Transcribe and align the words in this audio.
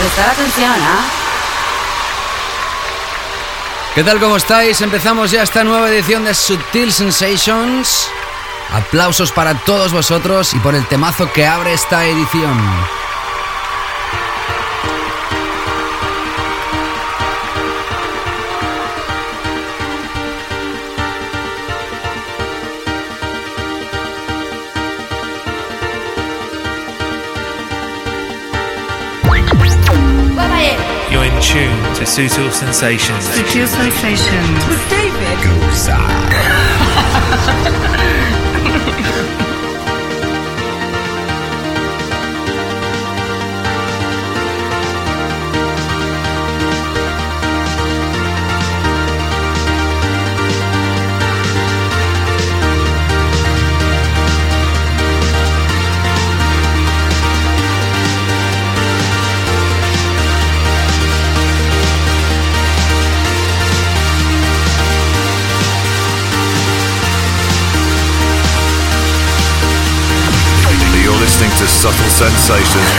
Prestar 0.00 0.30
atención, 0.30 0.72
¿ah? 0.72 1.10
¿Qué 3.94 4.02
tal? 4.02 4.18
¿Cómo 4.18 4.36
estáis? 4.36 4.80
Empezamos 4.80 5.30
ya 5.30 5.42
esta 5.42 5.62
nueva 5.62 5.90
edición 5.90 6.24
de 6.24 6.34
Subtil 6.34 6.90
Sensations. 6.90 8.08
Aplausos 8.72 9.30
para 9.30 9.54
todos 9.58 9.92
vosotros 9.92 10.54
y 10.54 10.58
por 10.60 10.74
el 10.74 10.86
temazo 10.86 11.30
que 11.30 11.46
abre 11.46 11.74
esta 11.74 12.06
edición. 12.06 12.58
Sutil 32.10 32.50
Sensations. 32.50 33.24
Sutil 33.28 33.68
Sensations. 33.68 34.66
With 34.66 34.90
David. 34.90 35.38
You're 35.44 35.70
Subtle 71.80 72.10
Sensations. 72.10 72.90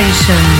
Sutil 0.00 0.59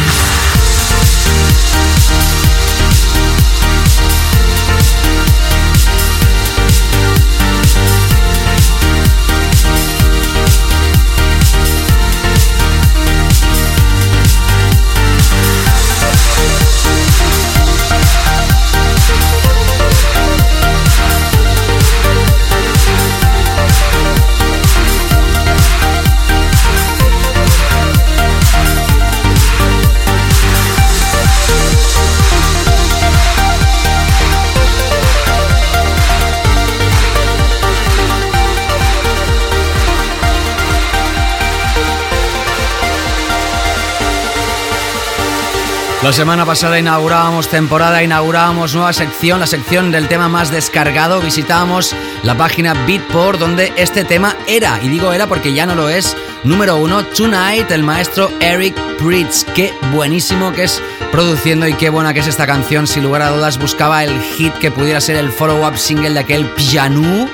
La 46.11 46.17
semana 46.17 46.45
pasada 46.45 46.77
inaugurábamos 46.77 47.47
temporada, 47.47 48.03
inaugurábamos 48.03 48.75
nueva 48.75 48.93
sección, 48.93 49.39
la 49.39 49.47
sección 49.47 49.93
del 49.93 50.09
tema 50.09 50.29
más 50.29 50.51
descargado. 50.51 51.21
Visitábamos 51.21 51.95
la 52.25 52.37
página 52.37 52.75
Beatport 52.85 53.39
donde 53.39 53.73
este 53.77 54.03
tema 54.03 54.35
era, 54.49 54.81
y 54.83 54.89
digo 54.89 55.13
era 55.13 55.29
porque 55.29 55.55
ya 55.55 55.67
no 55.67 55.77
lo 55.77 55.89
es, 55.89 56.17
número 56.43 56.79
uno, 56.79 57.05
Tonight, 57.05 57.71
el 57.71 57.85
maestro 57.85 58.29
Eric 58.41 58.75
Pritz. 58.99 59.45
Qué 59.55 59.73
buenísimo 59.93 60.51
que 60.51 60.65
es 60.65 60.83
produciendo 61.13 61.69
y 61.69 61.75
qué 61.75 61.91
buena 61.91 62.13
que 62.13 62.19
es 62.19 62.27
esta 62.27 62.45
canción. 62.45 62.89
Sin 62.89 63.05
lugar 63.05 63.23
a 63.23 63.31
dudas 63.31 63.57
buscaba 63.61 64.03
el 64.03 64.21
hit 64.21 64.53
que 64.55 64.73
pudiera 64.73 65.01
ser 65.01 65.15
el 65.15 65.31
follow-up 65.31 65.79
single 65.79 66.15
de 66.15 66.19
aquel 66.19 66.45
Pianu 66.45 67.29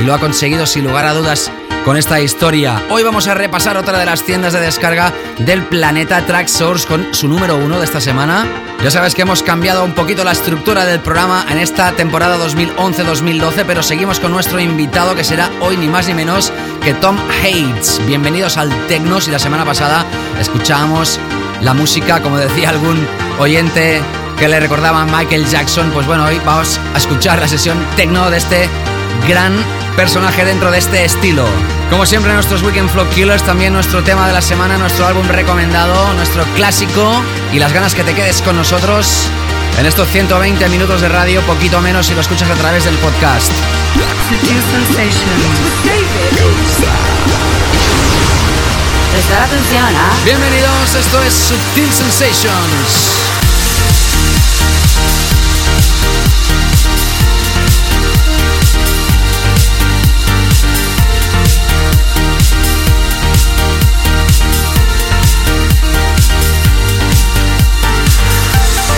y 0.00 0.04
lo 0.04 0.14
ha 0.14 0.20
conseguido 0.20 0.64
sin 0.66 0.84
lugar 0.84 1.06
a 1.06 1.12
dudas 1.12 1.50
con 1.86 1.96
esta 1.96 2.20
historia. 2.20 2.82
Hoy 2.90 3.04
vamos 3.04 3.28
a 3.28 3.34
repasar 3.34 3.76
otra 3.76 3.96
de 3.96 4.06
las 4.06 4.24
tiendas 4.24 4.52
de 4.52 4.58
descarga 4.58 5.12
del 5.38 5.62
planeta 5.62 6.26
Track 6.26 6.48
Source 6.48 6.84
con 6.84 7.14
su 7.14 7.28
número 7.28 7.56
uno 7.56 7.78
de 7.78 7.84
esta 7.84 8.00
semana. 8.00 8.44
Ya 8.82 8.90
sabes 8.90 9.14
que 9.14 9.22
hemos 9.22 9.44
cambiado 9.44 9.84
un 9.84 9.94
poquito 9.94 10.24
la 10.24 10.32
estructura 10.32 10.84
del 10.84 10.98
programa 10.98 11.46
en 11.48 11.58
esta 11.58 11.92
temporada 11.92 12.38
2011-2012, 12.44 13.62
pero 13.68 13.84
seguimos 13.84 14.18
con 14.18 14.32
nuestro 14.32 14.58
invitado 14.58 15.14
que 15.14 15.22
será 15.22 15.48
hoy 15.60 15.76
ni 15.76 15.86
más 15.86 16.08
ni 16.08 16.14
menos 16.14 16.52
que 16.82 16.92
Tom 16.92 17.16
Hates. 17.40 18.04
Bienvenidos 18.04 18.56
al 18.56 18.70
Tecnos 18.88 19.28
y 19.28 19.30
la 19.30 19.38
semana 19.38 19.64
pasada 19.64 20.04
escuchábamos 20.40 21.20
la 21.60 21.72
música, 21.72 22.20
como 22.20 22.36
decía 22.36 22.70
algún 22.70 23.06
oyente 23.38 24.02
que 24.40 24.48
le 24.48 24.58
recordaba 24.58 25.02
a 25.02 25.06
Michael 25.06 25.46
Jackson. 25.46 25.92
Pues 25.92 26.04
bueno, 26.04 26.24
hoy 26.24 26.40
vamos 26.44 26.80
a 26.94 26.98
escuchar 26.98 27.38
la 27.38 27.46
sesión 27.46 27.78
tecno 27.94 28.28
de 28.28 28.38
este 28.38 28.68
gran 29.28 29.54
personaje 29.96 30.44
dentro 30.44 30.70
de 30.70 30.78
este 30.78 31.04
estilo. 31.04 31.46
Como 31.90 32.04
siempre, 32.04 32.32
nuestros 32.32 32.62
Weekend 32.62 32.90
Flow 32.90 33.08
Killers, 33.10 33.44
también 33.44 33.72
nuestro 33.72 34.02
tema 34.02 34.26
de 34.26 34.32
la 34.32 34.42
semana, 34.42 34.76
nuestro 34.76 35.06
álbum 35.06 35.26
recomendado, 35.28 36.12
nuestro 36.14 36.44
clásico 36.56 37.22
y 37.52 37.58
las 37.58 37.72
ganas 37.72 37.94
que 37.94 38.02
te 38.02 38.12
quedes 38.12 38.42
con 38.42 38.56
nosotros 38.56 39.30
en 39.78 39.86
estos 39.86 40.08
120 40.08 40.68
minutos 40.68 41.00
de 41.00 41.08
radio, 41.08 41.40
poquito 41.42 41.80
menos 41.80 42.06
si 42.06 42.14
lo 42.14 42.22
escuchas 42.22 42.50
a 42.50 42.54
través 42.54 42.84
del 42.84 42.96
podcast. 42.96 43.52
Prestar 49.12 49.42
atención, 49.42 49.84
¿ah? 49.84 50.12
Bienvenidos, 50.24 50.94
esto 50.94 51.22
es 51.22 51.34
Subtil 51.34 51.90
Sensations. 51.92 53.35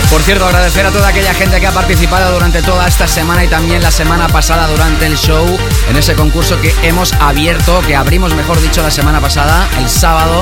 Por 0.09 0.23
cierto, 0.23 0.45
agradecer 0.45 0.85
a 0.87 0.91
toda 0.91 1.07
aquella 1.07 1.35
gente 1.35 1.59
que 1.59 1.67
ha 1.67 1.71
participado 1.71 2.33
durante 2.33 2.63
toda 2.63 2.87
esta 2.87 3.07
semana 3.07 3.43
y 3.43 3.47
también 3.47 3.83
la 3.83 3.91
semana 3.91 4.27
pasada 4.27 4.67
durante 4.67 5.05
el 5.05 5.15
show 5.15 5.45
en 5.87 5.95
ese 5.95 6.15
concurso 6.15 6.59
que 6.59 6.73
hemos 6.81 7.13
abierto, 7.13 7.79
que 7.85 7.95
abrimos, 7.95 8.33
mejor 8.33 8.59
dicho, 8.59 8.81
la 8.81 8.89
semana 8.89 9.21
pasada, 9.21 9.69
el 9.77 9.87
sábado. 9.87 10.41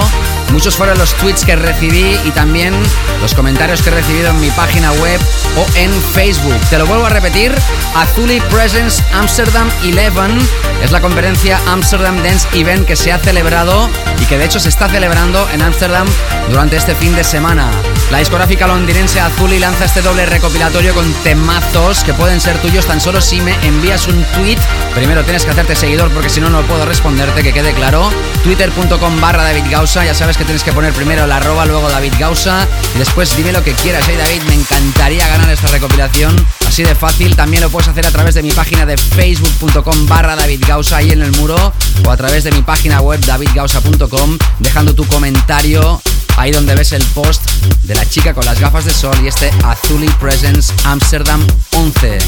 Muchos 0.51 0.75
fueron 0.75 0.97
los 0.97 1.13
tweets 1.15 1.45
que 1.45 1.55
recibí 1.55 2.19
y 2.23 2.31
también 2.31 2.73
los 3.21 3.33
comentarios 3.33 3.81
que 3.81 3.89
he 3.89 3.93
recibido 3.93 4.29
en 4.29 4.39
mi 4.39 4.49
página 4.51 4.91
web 4.93 5.19
o 5.57 5.65
en 5.77 5.91
Facebook. 6.13 6.59
Te 6.69 6.77
lo 6.77 6.85
vuelvo 6.85 7.05
a 7.05 7.09
repetir, 7.09 7.53
Azuli 7.95 8.39
Presence 8.49 9.03
Amsterdam 9.13 9.69
11 9.83 10.47
es 10.83 10.91
la 10.91 11.01
conferencia 11.01 11.59
Amsterdam 11.67 12.21
Dance 12.23 12.47
Event 12.53 12.85
que 12.85 12.95
se 12.95 13.11
ha 13.11 13.19
celebrado 13.19 13.89
y 14.21 14.25
que 14.25 14.37
de 14.37 14.45
hecho 14.45 14.59
se 14.59 14.69
está 14.69 14.87
celebrando 14.87 15.47
en 15.51 15.61
Amsterdam 15.61 16.07
durante 16.49 16.77
este 16.77 16.95
fin 16.95 17.15
de 17.15 17.23
semana. 17.23 17.71
La 18.11 18.19
discográfica 18.19 18.67
londinense 18.67 19.19
Azuli 19.19 19.59
lanza 19.59 19.85
este 19.85 20.01
doble 20.01 20.25
recopilatorio 20.25 20.93
con 20.93 21.11
temazos 21.23 22.03
que 22.03 22.13
pueden 22.13 22.39
ser 22.39 22.57
tuyos 22.59 22.85
tan 22.85 23.01
solo 23.01 23.21
si 23.21 23.41
me 23.41 23.53
envías 23.65 24.07
un 24.07 24.23
tweet. 24.35 24.57
Primero 24.95 25.23
tienes 25.23 25.43
que 25.43 25.51
hacerte 25.51 25.75
seguidor 25.75 26.09
porque 26.11 26.29
si 26.29 26.39
no, 26.39 26.49
no 26.49 26.61
puedo 26.61 26.85
responderte, 26.85 27.43
que 27.43 27.53
quede 27.53 27.73
claro. 27.73 28.09
Twitter.com 28.43 29.19
barra 29.19 29.43
David 29.43 29.65
Gausa, 29.69 30.05
ya 30.05 30.13
sabes 30.13 30.36
que 30.37 30.45
tienes 30.45 30.63
que 30.63 30.71
poner 30.71 30.93
primero 30.93 31.25
el 31.25 31.31
arroba, 31.31 31.65
luego 31.65 31.89
David 31.89 32.13
Gausa 32.19 32.67
y 32.93 32.99
después 32.99 33.35
dime 33.35 33.51
lo 33.51 33.63
que 33.63 33.73
quieras. 33.73 34.05
Hey 34.07 34.17
David, 34.17 34.43
me 34.43 34.53
encantaría 34.53 35.27
ganar 35.27 35.49
esta 35.49 35.67
recopilación. 35.67 36.35
Así 36.67 36.83
de 36.83 36.93
fácil, 36.93 37.35
también 37.35 37.63
lo 37.63 37.69
puedes 37.69 37.87
hacer 37.87 38.05
a 38.05 38.11
través 38.11 38.35
de 38.35 38.43
mi 38.43 38.51
página 38.51 38.85
de 38.85 38.97
facebook.com 38.97 40.05
barra 40.07 40.35
David 40.35 40.63
Gausa 40.67 40.97
ahí 40.97 41.11
en 41.11 41.23
el 41.23 41.31
muro 41.31 41.73
o 42.05 42.11
a 42.11 42.17
través 42.17 42.43
de 42.43 42.51
mi 42.51 42.61
página 42.61 43.01
web 43.01 43.19
davidgausa.com 43.21 44.37
dejando 44.59 44.93
tu 44.93 45.07
comentario 45.07 45.99
ahí 46.37 46.51
donde 46.51 46.75
ves 46.75 46.91
el 46.91 47.03
post 47.15 47.49
de 47.83 47.95
la 47.95 48.07
chica 48.07 48.33
con 48.33 48.45
las 48.45 48.59
gafas 48.59 48.85
de 48.85 48.93
sol 48.93 49.17
y 49.23 49.27
este 49.27 49.51
Azuli 49.63 50.09
Presence 50.19 50.71
Amsterdam 50.85 51.45
11. 51.71 52.19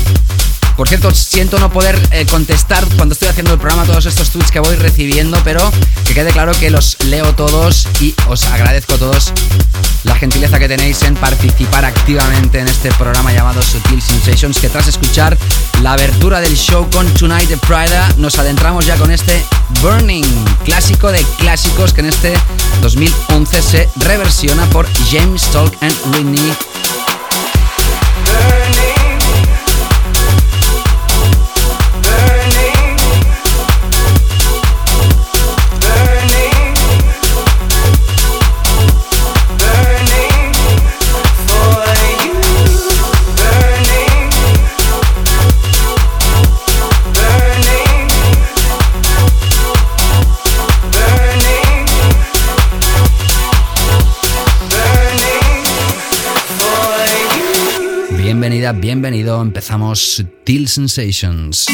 Por 0.79 0.87
cierto, 0.87 1.13
siento 1.13 1.59
no 1.59 1.69
poder 1.69 1.99
eh, 2.11 2.25
contestar 2.25 2.87
cuando 2.95 3.11
estoy 3.11 3.27
haciendo 3.27 3.51
el 3.51 3.59
programa 3.59 3.83
todos 3.83 4.05
estos 4.05 4.29
tweets 4.29 4.49
que 4.49 4.61
voy 4.61 4.77
recibiendo, 4.77 5.37
pero 5.43 5.59
que 6.05 6.13
quede 6.13 6.31
claro 6.31 6.53
que 6.53 6.69
los 6.69 6.95
leo 7.03 7.35
todos 7.35 7.85
y 7.99 8.15
os 8.29 8.45
agradezco 8.45 8.93
a 8.93 8.97
todos 8.97 9.33
la 10.05 10.15
gentileza 10.15 10.57
que 10.57 10.69
tenéis 10.69 11.03
en 11.03 11.15
participar 11.15 11.83
activamente 11.83 12.59
en 12.59 12.69
este 12.69 12.93
programa 12.93 13.33
llamado 13.33 13.61
Sutil 13.61 14.01
Sensations, 14.01 14.57
que 14.59 14.69
tras 14.69 14.87
escuchar 14.87 15.37
la 15.81 15.91
abertura 15.91 16.39
del 16.39 16.55
show 16.55 16.89
con 16.89 17.05
Tonight 17.13 17.49
de 17.49 17.57
Prida, 17.57 18.07
nos 18.15 18.39
adentramos 18.39 18.85
ya 18.85 18.95
con 18.95 19.11
este 19.11 19.43
Burning, 19.81 20.23
clásico 20.63 21.11
de 21.11 21.21
clásicos 21.39 21.91
que 21.91 21.99
en 21.99 22.07
este 22.07 22.33
2011 22.81 23.61
se 23.61 23.89
reversiona 23.97 24.65
por 24.69 24.87
James 25.11 25.43
Tolk 25.51 25.75
and 25.81 26.15
Whitney 26.15 26.53
bienvenido. 58.73 59.41
Empezamos 59.41 59.99
Sutil 59.99 60.67
Sensations. 60.67 61.65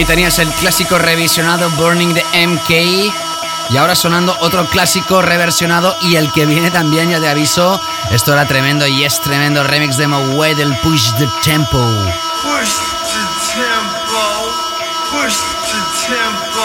Ahí 0.00 0.06
tenías 0.06 0.38
el 0.38 0.48
clásico 0.52 0.96
revisionado 0.96 1.68
Burning 1.72 2.14
the 2.14 2.46
MK. 2.46 2.70
Y 3.68 3.76
ahora 3.76 3.94
sonando 3.94 4.34
otro 4.40 4.64
clásico 4.64 5.20
reversionado 5.20 5.94
y 6.00 6.16
el 6.16 6.32
que 6.32 6.46
viene 6.46 6.70
también, 6.70 7.10
ya 7.10 7.20
te 7.20 7.28
aviso. 7.28 7.78
Esto 8.10 8.32
era 8.32 8.46
tremendo 8.46 8.86
y 8.86 9.04
es 9.04 9.20
tremendo 9.20 9.62
remix 9.62 9.98
de 9.98 10.08
Moway 10.08 10.54
del 10.54 10.74
Push 10.78 11.12
the 11.18 11.28
Tempo. 11.44 11.76
Push 11.76 12.72
the 13.12 13.24
tempo, 13.52 14.24
push 15.10 15.36
the 15.68 15.80
tempo, 16.08 16.64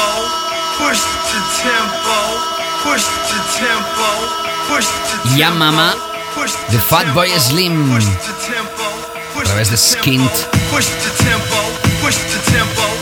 push 0.77 1.01
the 1.27 1.41
tempo, 1.61 2.15
push 2.85 3.03
the 3.03 3.39
tempo, 3.59 4.07
push 4.69 4.85
the 4.85 5.17
tempo. 5.17 5.35
Ya 5.35 5.51
mama, 5.51 5.93
The 6.71 6.79
Fatboy 6.79 7.37
Slim. 7.37 7.99
A 9.37 9.43
través 9.43 9.71
de 9.71 9.75
Skint. 9.75 10.31
Push 10.71 10.85
the 10.85 11.23
tempo, 11.25 11.57
push 12.01 12.15
the 12.15 12.39
tempo. 12.53 12.94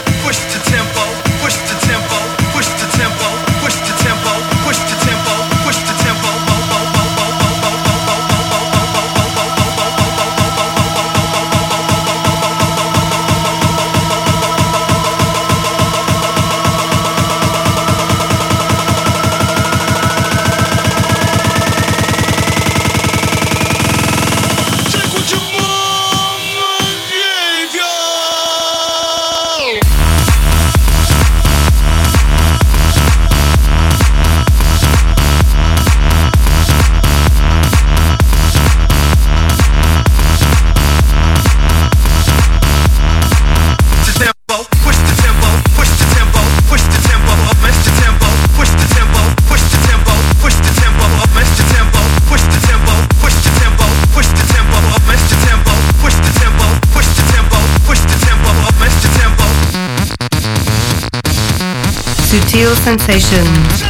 Sensations. 62.84 63.86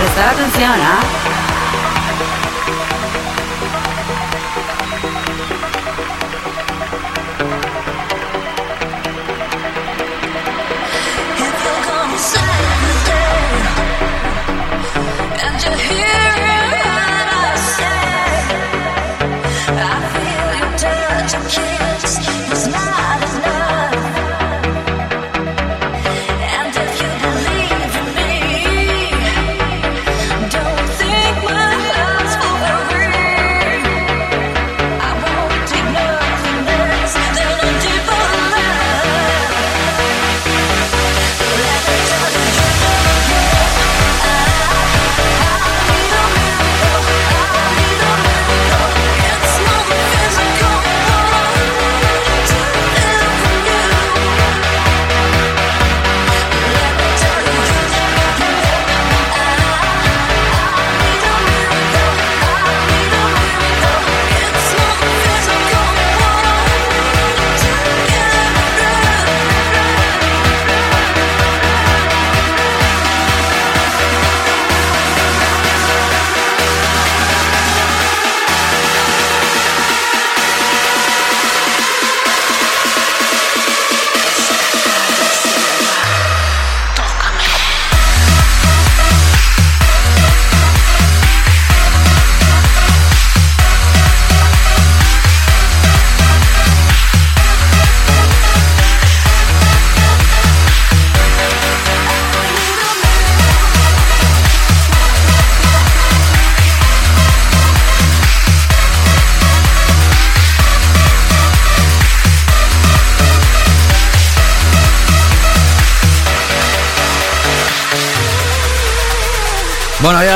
Prestar 0.00 0.28
atención, 0.34 0.72
¿ah? 0.80 1.00
Bueno, 1.00 1.21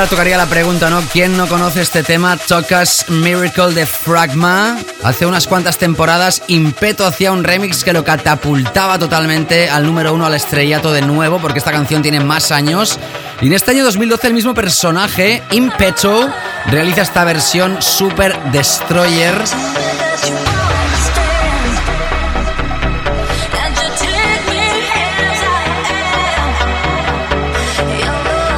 tocaría 0.09 0.37
la 0.37 0.47
pregunta, 0.47 0.91
¿no? 0.91 1.01
¿Quién 1.13 1.37
no 1.37 1.49
conoce 1.49 1.81
este 1.81 2.03
tema? 2.03 2.37
Tocas 2.37 3.07
Miracle 3.09 3.75
de 3.75 3.87
Fragma. 3.87 4.79
Hace 5.03 5.27
unas 5.27 5.47
cuantas 5.47 5.79
temporadas, 5.79 6.43
Impeto 6.49 7.07
hacía 7.07 7.33
un 7.33 7.43
remix 7.43 7.83
que 7.83 7.93
lo 7.93 8.05
catapultaba 8.05 8.99
totalmente 8.99 9.69
al 9.69 9.85
número 9.85 10.15
uno 10.15 10.27
al 10.27 10.35
estrellato 10.35 10.93
de 10.93 11.03
nuevo, 11.03 11.39
porque 11.41 11.59
esta 11.59 11.73
canción 11.73 12.03
tiene 12.03 12.21
más 12.21 12.53
años. 12.53 12.99
Y 13.41 13.47
en 13.47 13.55
este 13.55 13.73
año 13.73 13.85
2012 13.85 14.27
el 14.29 14.35
mismo 14.35 14.55
personaje, 14.55 15.43
Impeto, 15.51 16.29
realiza 16.67 17.03
esta 17.03 17.25
versión 17.25 17.81
Super 17.81 18.39
Destroyer. 18.53 19.43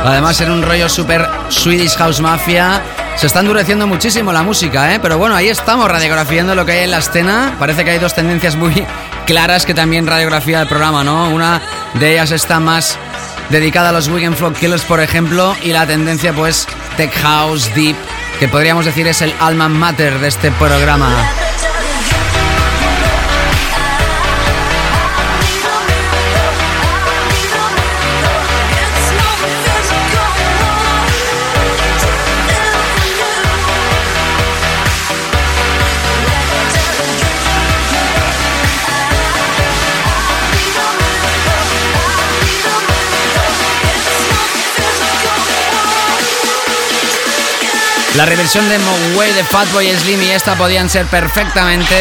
Además, 0.05 0.41
en 0.41 0.51
un 0.51 0.63
rollo 0.63 0.89
super 0.89 1.29
Swedish 1.49 1.97
House 1.97 2.21
Mafia. 2.21 2.83
Se 3.17 3.27
está 3.27 3.41
endureciendo 3.41 3.87
muchísimo 3.87 4.33
la 4.33 4.43
música, 4.43 4.95
¿eh? 4.95 5.01
Pero 5.01 5.19
bueno, 5.19 5.35
ahí 5.35 5.49
estamos 5.49 5.91
radiografiando 5.91 6.55
lo 6.55 6.65
que 6.65 6.73
hay 6.73 6.85
en 6.85 6.93
la 6.93 6.99
escena. 6.99 7.57
Parece 7.59 7.85
que 7.85 7.91
hay 7.91 7.99
dos 7.99 8.15
tendencias 8.15 8.55
muy 8.55 8.87
claras 9.27 9.67
que 9.67 9.75
también 9.75 10.07
radiografía 10.07 10.63
el 10.63 10.69
programa, 10.69 11.03
¿no? 11.03 11.29
Una 11.31 11.61
de 11.95 12.13
ellas 12.13 12.31
está 12.31 12.61
más 12.61 12.97
dedicada 13.51 13.89
a 13.89 13.93
los 13.93 14.09
Weekend 14.09 14.37
Flock 14.37 14.57
Killers, 14.57 14.85
por 14.85 15.01
ejemplo, 15.01 15.57
y 15.63 15.73
la 15.73 15.87
tendencia, 15.87 16.33
pues, 16.33 16.67
Tech 16.97 17.13
House, 17.21 17.75
Deep, 17.75 17.97
que 18.39 18.49
podríamos 18.49 18.85
decir 18.85 19.07
es 19.09 19.21
el 19.21 19.35
alma 19.41 19.69
mater 19.69 20.19
de 20.21 20.29
este 20.29 20.53
programa. 20.53 21.09
La 48.19 48.27
reversión 48.27 48.69
de 48.69 48.77
Mogwai 48.81 49.33
de 49.33 49.45
Fatboy 49.45 49.97
Slim 49.97 50.21
y 50.21 50.31
esta 50.31 50.57
podían 50.57 50.91
ser 50.91 51.07
perfectamente. 51.07 51.95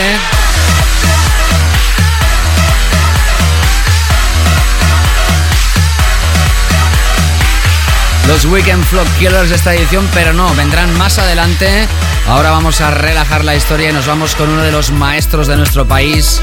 Los 8.26 8.46
Weekend 8.46 8.84
Flock 8.86 9.08
Killers 9.20 9.50
de 9.50 9.58
esta 9.58 9.76
edición, 9.76 10.10
pero 10.12 10.34
no, 10.34 10.52
vendrán 10.56 10.92
más 10.98 11.20
adelante. 11.20 11.88
Ahora 12.28 12.50
vamos 12.50 12.82
a 12.82 12.90
relajar 12.90 13.46
la 13.46 13.56
historia 13.56 13.92
y 13.92 13.94
nos 13.94 14.08
vamos 14.08 14.34
con 14.34 14.50
uno 14.50 14.64
de 14.64 14.72
los 14.72 14.90
maestros 14.90 15.46
de 15.46 15.56
nuestro 15.56 15.88
país. 15.88 16.42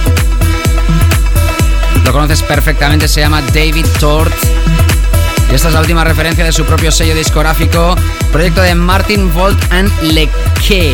Lo 2.04 2.12
conoces 2.12 2.42
perfectamente, 2.42 3.08
se 3.08 3.22
llama 3.22 3.42
David 3.42 3.86
Tort. 3.98 4.36
Y 5.50 5.54
esta 5.56 5.66
es 5.66 5.74
la 5.74 5.80
última 5.80 6.04
referencia 6.04 6.44
de 6.44 6.52
su 6.52 6.64
propio 6.64 6.92
sello 6.92 7.16
discográfico, 7.16 7.96
proyecto 8.34 8.62
de 8.62 8.74
Martin 8.74 9.32
Volt 9.32 9.56
and 9.70 9.88
Leke. 10.02 10.92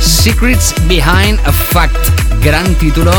Secrets 0.00 0.74
Behind 0.88 1.38
a 1.46 1.52
Fact. 1.52 1.96
Gran 2.42 2.74
título. 2.74 3.12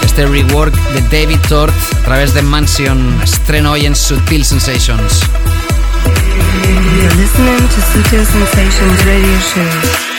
Este 0.00 0.24
rework 0.26 0.72
de 0.92 1.00
David 1.10 1.40
Tort 1.48 1.74
a 1.74 2.04
través 2.04 2.34
de 2.34 2.42
Mansion 2.42 3.20
estreno 3.20 3.72
hoy 3.72 3.84
en 3.84 3.96
Sutil 3.96 4.44
Sensations. 4.44 5.22
You're 7.02 7.12
listening 7.16 7.58
to 7.58 7.80
Sutil 7.92 8.24
Sensations. 8.24 10.15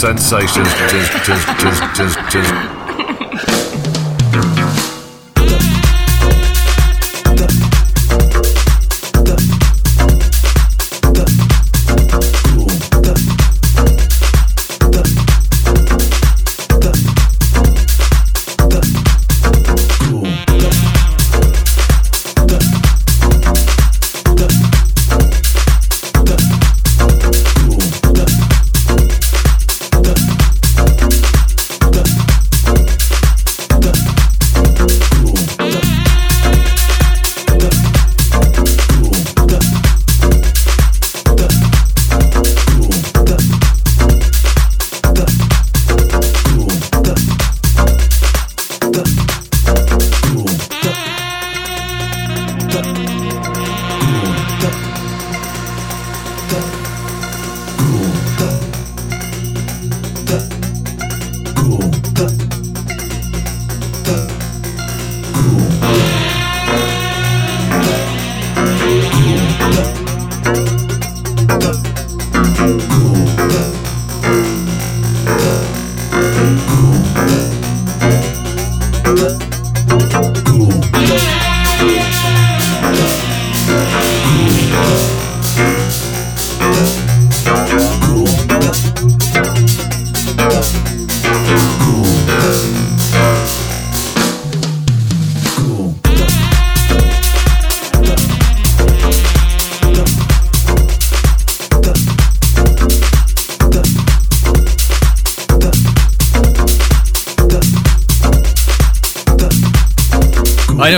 Sensations. 0.00 0.59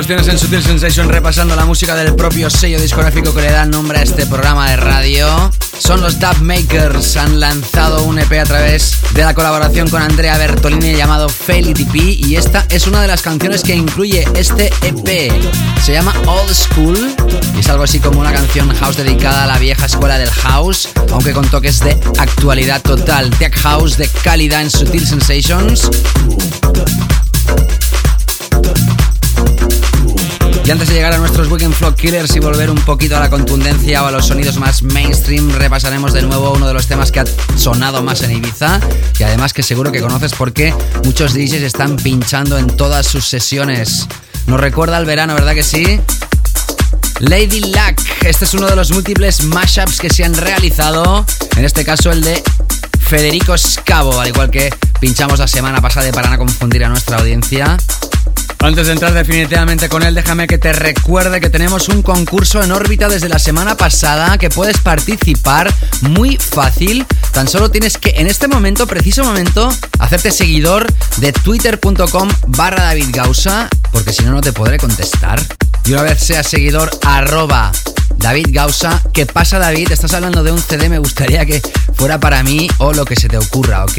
Tienes 0.07 0.27
en 0.27 0.39
Sutil 0.39 0.63
Sensation 0.63 1.09
repasando 1.09 1.55
la 1.55 1.65
música 1.65 1.95
del 1.95 2.15
propio 2.17 2.51
sello 2.51 2.81
discográfico 2.81 3.33
que 3.33 3.43
le 3.43 3.53
da 3.53 3.65
nombre 3.65 3.99
a 3.99 4.03
este 4.03 4.27
programa 4.27 4.69
de 4.69 4.77
radio. 4.77 5.51
Son 5.79 6.01
los 6.01 6.19
Dub 6.19 6.41
Makers, 6.41 7.17
han 7.17 7.39
lanzado 7.39 8.03
un 8.03 8.19
EP 8.19 8.33
a 8.33 8.45
través 8.45 8.99
de 9.15 9.23
la 9.23 9.33
colaboración 9.33 9.89
con 9.89 10.03
Andrea 10.03 10.37
Bertolini 10.39 10.97
llamado 10.97 11.29
Fail 11.29 11.73
P 11.75 11.99
y 11.99 12.37
esta 12.37 12.67
es 12.69 12.87
una 12.87 13.01
de 13.01 13.07
las 13.07 13.23
canciones 13.23 13.63
que 13.63 13.77
incluye 13.77 14.27
este 14.35 14.73
EP. 14.83 15.33
Se 15.83 15.93
llama 15.93 16.15
Old 16.27 16.53
School 16.53 17.15
y 17.55 17.61
es 17.61 17.69
algo 17.69 17.85
así 17.85 18.01
como 18.01 18.21
una 18.21 18.33
canción 18.33 18.75
house 18.75 18.97
dedicada 18.97 19.45
a 19.45 19.47
la 19.47 19.59
vieja 19.59 19.87
escuela 19.87 20.19
del 20.19 20.31
house, 20.31 20.89
aunque 21.13 21.33
con 21.33 21.49
toques 21.49 21.79
de 21.81 21.93
actualidad 22.19 22.83
total. 22.83 23.31
Tech 23.31 23.55
House 23.61 23.97
de 23.97 24.09
calidad 24.23 24.63
en 24.63 24.71
Sutil 24.71 25.07
Sensations. 25.07 25.89
Y 30.65 30.71
antes 30.71 30.89
de 30.89 30.95
llegar 30.95 31.13
a 31.13 31.19
nuestros 31.19 31.49
Weekend 31.51 31.75
Flock 31.75 31.97
Killers 31.97 32.37
y 32.37 32.39
volver 32.39 32.71
un 32.71 32.79
poquito 32.79 33.17
a 33.17 33.21
la 33.21 33.29
contundencia 33.29 34.05
o 34.05 34.07
a 34.07 34.13
los 34.13 34.27
sonidos 34.27 34.59
más 34.59 34.83
mainstream, 34.83 35.51
repasaremos 35.51 36.13
de 36.13 36.23
nuevo 36.23 36.53
uno 36.53 36.69
de 36.69 36.75
los 36.75 36.87
temas 36.87 37.11
que 37.11 37.21
ha 37.21 37.25
sonado 37.57 38.03
más 38.03 38.23
en 38.23 38.31
Ibiza 38.31 38.79
y 39.19 39.23
además 39.25 39.53
que 39.53 39.65
seguro 39.65 39.91
que 39.91 40.01
conoces 40.01 40.33
porque 40.35 40.73
muchos 41.05 41.35
DJs 41.35 41.63
están 41.63 41.97
pinchando 41.97 42.59
en 42.59 42.69
todas 42.69 43.07
sus 43.07 43.27
sesiones. 43.27 44.07
Nos 44.47 44.61
recuerda 44.61 44.97
al 44.97 45.05
verano, 45.05 45.35
¿verdad 45.35 45.55
que 45.55 45.65
sí? 45.65 46.01
Lady 47.19 47.61
Luck, 47.61 48.01
este 48.25 48.45
es 48.45 48.55
uno 48.55 48.67
de 48.67 48.77
los 48.77 48.93
múltiples 48.93 49.45
mashups 49.45 49.99
que 49.99 50.11
se 50.11 50.25
han 50.25 50.35
realizado, 50.35 51.25
en 51.57 51.65
este 51.65 51.85
caso 51.85 52.11
el 52.11 52.23
de 52.23 52.43
Federico 53.01 53.59
Scavo, 53.59 54.21
al 54.21 54.29
igual 54.29 54.51
que 54.51 54.75
pinchamos 55.01 55.39
la 55.39 55.49
semana 55.49 55.81
pasada 55.81 56.11
para 56.13 56.31
no 56.31 56.39
confundir 56.39 56.85
a 56.85 56.89
nuestra 56.89 57.19
audiencia. 57.19 57.77
Antes 58.63 58.87
de 58.87 58.93
entrar 58.93 59.13
definitivamente 59.13 59.89
con 59.89 60.05
él, 60.05 60.15
déjame 60.15 60.47
que 60.47 60.57
te 60.57 60.73
recuerde 60.73 61.41
que 61.41 61.51
tenemos 61.51 61.89
un 61.89 62.01
concurso 62.01 62.63
en 62.63 62.71
órbita 62.71 63.09
desde 63.09 63.29
la 63.29 63.41
semana 63.41 63.77
pasada 63.77 64.39
que 64.39 64.51
puedes 64.51 64.79
participar 64.79 65.75
muy 66.03 66.37
fácil. 66.37 67.05
Tan 67.33 67.49
solo 67.49 67.73
tienes 67.73 67.99
que 67.99 68.11
en 68.11 68.29
este 68.29 68.47
momento, 68.47 68.87
preciso 68.87 69.25
momento, 69.25 69.69
hacerte 69.99 70.31
seguidor 70.31 70.87
de 71.17 71.33
twitter.com 71.33 72.29
barra 72.47 72.85
David 72.85 73.09
Gausa, 73.11 73.69
porque 73.91 74.13
si 74.13 74.23
no, 74.23 74.31
no 74.31 74.41
te 74.41 74.53
podré 74.53 74.79
contestar. 74.79 75.43
Y 75.85 75.95
una 75.95 76.03
vez 76.03 76.23
seas 76.23 76.47
seguidor, 76.47 76.89
arroba 77.05 77.73
David 78.17 78.51
Gausa. 78.51 79.03
¿Qué 79.13 79.27
pasa, 79.27 79.59
David? 79.59 79.91
Estás 79.91 80.15
hablando 80.15 80.45
de 80.45 80.53
un 80.53 80.63
CD, 80.63 80.89
me 80.89 80.99
gustaría 80.99 81.45
que 81.45 81.61
fuera 81.97 82.21
para 82.21 82.45
mí 82.45 82.69
o 82.79 82.93
lo 82.93 83.05
que 83.05 83.17
se 83.17 83.29
te 83.29 83.39
ocurra, 83.39 83.85
¿ok? 83.85 83.99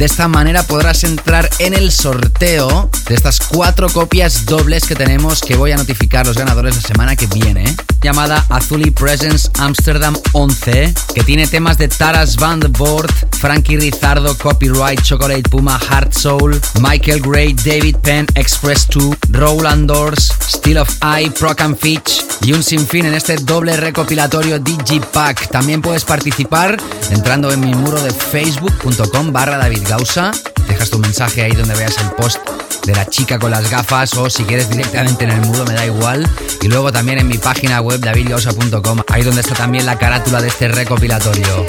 De 0.00 0.06
esta 0.06 0.28
manera 0.28 0.62
podrás 0.62 1.04
entrar 1.04 1.50
en 1.58 1.74
el 1.74 1.92
sorteo 1.92 2.88
de 3.06 3.14
estas 3.14 3.38
cuatro 3.38 3.90
copias 3.90 4.46
dobles 4.46 4.86
que 4.86 4.94
tenemos 4.94 5.42
que 5.42 5.56
voy 5.56 5.72
a 5.72 5.76
notificar 5.76 6.26
los 6.26 6.38
ganadores 6.38 6.74
la 6.76 6.80
semana 6.80 7.16
que 7.16 7.26
viene. 7.26 7.76
Llamada 8.00 8.44
Azuli 8.48 8.90
Presence 8.90 9.50
Amsterdam 9.58 10.16
11, 10.32 10.94
que 11.14 11.22
tiene 11.22 11.46
temas 11.46 11.78
de 11.78 11.88
Taras 11.88 12.36
Van 12.36 12.60
Board, 12.60 13.12
Frankie 13.38 13.76
Rizardo, 13.78 14.36
Copyright, 14.36 15.02
Chocolate 15.02 15.48
Puma, 15.48 15.78
Heart 15.78 16.12
Soul, 16.12 16.60
Michael 16.80 17.20
Gray, 17.20 17.52
David 17.52 17.96
Penn, 17.96 18.26
Express 18.34 18.86
2, 18.88 19.16
Roland 19.30 19.88
Doors, 19.88 20.32
Steel 20.48 20.78
of 20.78 20.90
Eye, 21.02 21.30
Proc 21.30 21.60
and 21.60 21.76
Fitch 21.76 22.24
y 22.42 22.52
un 22.52 22.62
sinfín 22.62 23.06
en 23.06 23.14
este 23.14 23.36
doble 23.36 23.76
recopilatorio 23.76 24.58
Digipack. 24.58 25.50
También 25.50 25.82
puedes 25.82 26.04
participar 26.04 26.76
entrando 27.10 27.52
en 27.52 27.60
mi 27.60 27.74
muro 27.74 28.02
de 28.02 28.10
facebook.com 28.10 29.32
barra 29.32 29.58
David 29.58 29.82
Gausa. 29.88 30.32
Dejas 30.68 30.90
tu 30.90 30.98
mensaje 30.98 31.42
ahí 31.42 31.52
donde 31.52 31.74
veas 31.74 31.96
el 31.98 32.10
post 32.12 32.38
de 32.84 32.94
la 32.94 33.06
chica 33.06 33.38
con 33.38 33.50
las 33.50 33.70
gafas 33.70 34.14
o 34.14 34.30
si 34.30 34.44
quieres 34.44 34.70
directamente 34.70 35.24
en 35.24 35.30
el 35.30 35.40
muro 35.42 35.64
me 35.64 35.74
da 35.74 35.86
igual. 35.86 36.28
Y 36.62 36.68
luego 36.68 36.92
también 36.92 37.18
en 37.18 37.28
mi 37.28 37.38
página 37.38 37.80
web 37.80 38.00
davidgausa.com, 38.00 39.02
ahí 39.08 39.22
donde 39.22 39.40
está 39.40 39.54
también 39.54 39.86
la 39.86 39.98
carátula 39.98 40.40
de 40.40 40.48
este 40.48 40.68
recopilatorio. 40.68 41.66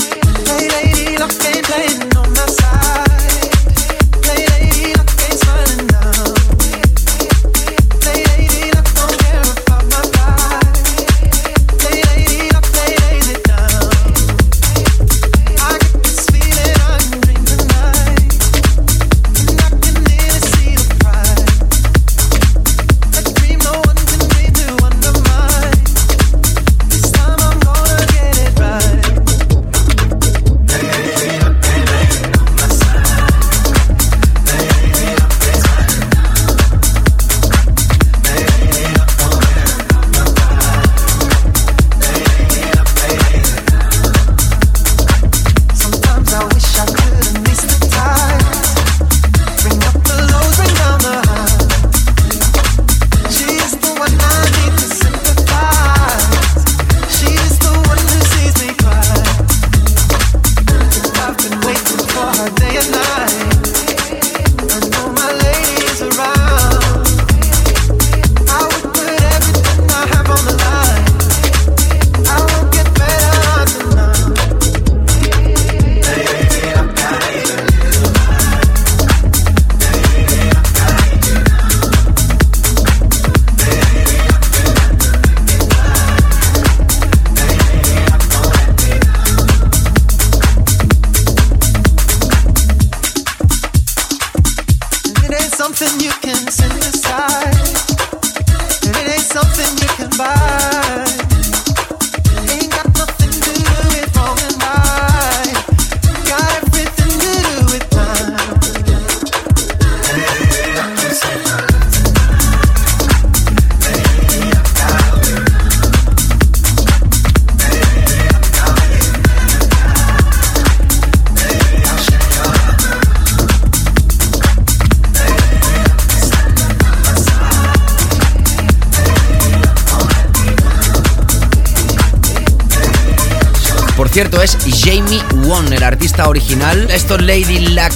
Jamie 134.83 135.21
Won, 135.45 135.71
el 135.73 135.83
artista 135.83 136.27
original. 136.27 136.89
Esto 136.89 137.13
es 137.15 137.21
Lady 137.21 137.59
Luck, 137.67 137.93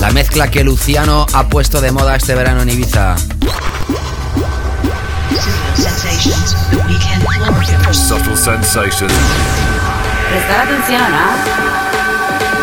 la 0.00 0.12
mezcla 0.12 0.48
que 0.48 0.62
Luciano 0.62 1.26
ha 1.32 1.48
puesto 1.48 1.80
de 1.80 1.90
moda 1.90 2.14
este 2.14 2.36
verano 2.36 2.62
en 2.62 2.68
Ibiza. 2.68 3.14
¿ah? 3.14 3.16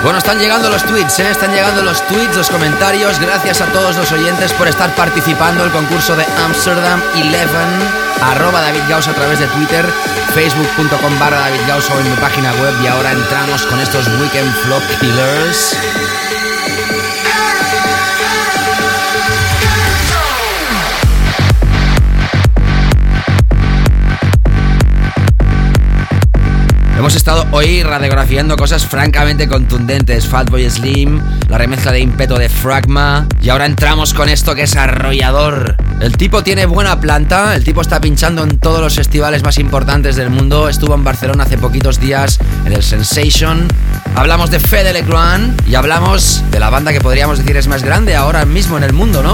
Bueno, 0.02 0.20
están 0.20 0.40
llegando 0.40 0.70
los 0.70 0.84
tweets, 0.84 1.20
¿eh? 1.20 1.30
están 1.30 1.52
llegando 1.52 1.82
los 1.82 2.08
tweets, 2.08 2.38
los 2.38 2.50
comentarios. 2.50 3.20
Gracias 3.20 3.60
a 3.60 3.66
todos 3.66 3.98
los 3.98 4.10
oyentes 4.14 4.54
por 4.54 4.70
estar 4.70 4.96
participando 4.96 5.64
en 5.64 5.68
el 5.68 5.74
concurso 5.74 6.16
de 6.16 6.24
Amsterdam 6.46 7.02
11, 7.16 7.36
arroba 8.22 8.62
David 8.62 8.84
Gauss 8.88 9.10
a 9.10 9.14
través 9.14 9.40
de 9.40 9.48
Twitter 9.48 9.86
facebook.com 10.34 11.20
barra 11.20 11.40
David 11.40 11.60
o 11.70 12.00
en 12.00 12.10
mi 12.10 12.16
página 12.18 12.52
web. 12.54 12.74
Y 12.84 12.88
ahora 12.88 13.12
entramos 13.12 13.66
con 13.66 13.80
estos 13.80 14.08
Weekend 14.20 14.52
Flock 14.64 14.84
Killers. 15.00 15.78
Hemos 26.98 27.16
estado 27.16 27.46
hoy 27.52 27.84
radiografiando 27.84 28.58
cosas 28.58 28.86
francamente 28.86 29.48
contundentes. 29.48 30.26
Fatboy 30.26 30.70
Slim, 30.70 31.22
la 31.48 31.58
remezcla 31.58 31.92
de 31.92 32.00
Impeto 32.00 32.38
de 32.38 32.50
Fragma. 32.50 33.28
Y 33.42 33.50
ahora 33.50 33.66
entramos 33.66 34.14
con 34.14 34.30
esto 34.30 34.56
que 34.56 34.64
es 34.64 34.76
arrollador. 34.76 35.87
El 36.00 36.16
tipo 36.16 36.44
tiene 36.44 36.68
buena 36.68 37.00
planta, 37.00 37.56
el 37.56 37.64
tipo 37.64 37.82
está 37.82 38.00
pinchando 38.00 38.44
en 38.44 38.60
todos 38.60 38.82
los 38.82 38.96
festivales 38.96 39.44
más 39.44 39.58
importantes 39.58 40.16
del 40.16 40.30
mundo. 40.30 40.70
Estuvo 40.70 40.94
en 40.94 41.04
Barcelona 41.04 41.44
hace 41.44 41.58
poquitos 41.58 42.00
días 42.00 42.40
en 42.66 42.74
el 42.74 42.84
Sensation. 42.84 43.68
Hablamos 44.16 44.52
de 44.52 44.60
Fede 44.60 44.94
Legrand 44.94 45.60
y 45.68 45.74
hablamos 45.74 46.44
de 46.52 46.60
la 46.60 46.70
banda 46.70 46.94
que 46.94 47.02
podríamos 47.02 47.40
decir 47.40 47.58
es 47.58 47.68
más 47.68 47.84
grande 47.84 48.16
ahora 48.16 48.46
mismo 48.46 48.78
en 48.78 48.84
el 48.84 48.94
mundo, 48.94 49.24
¿no? 49.24 49.34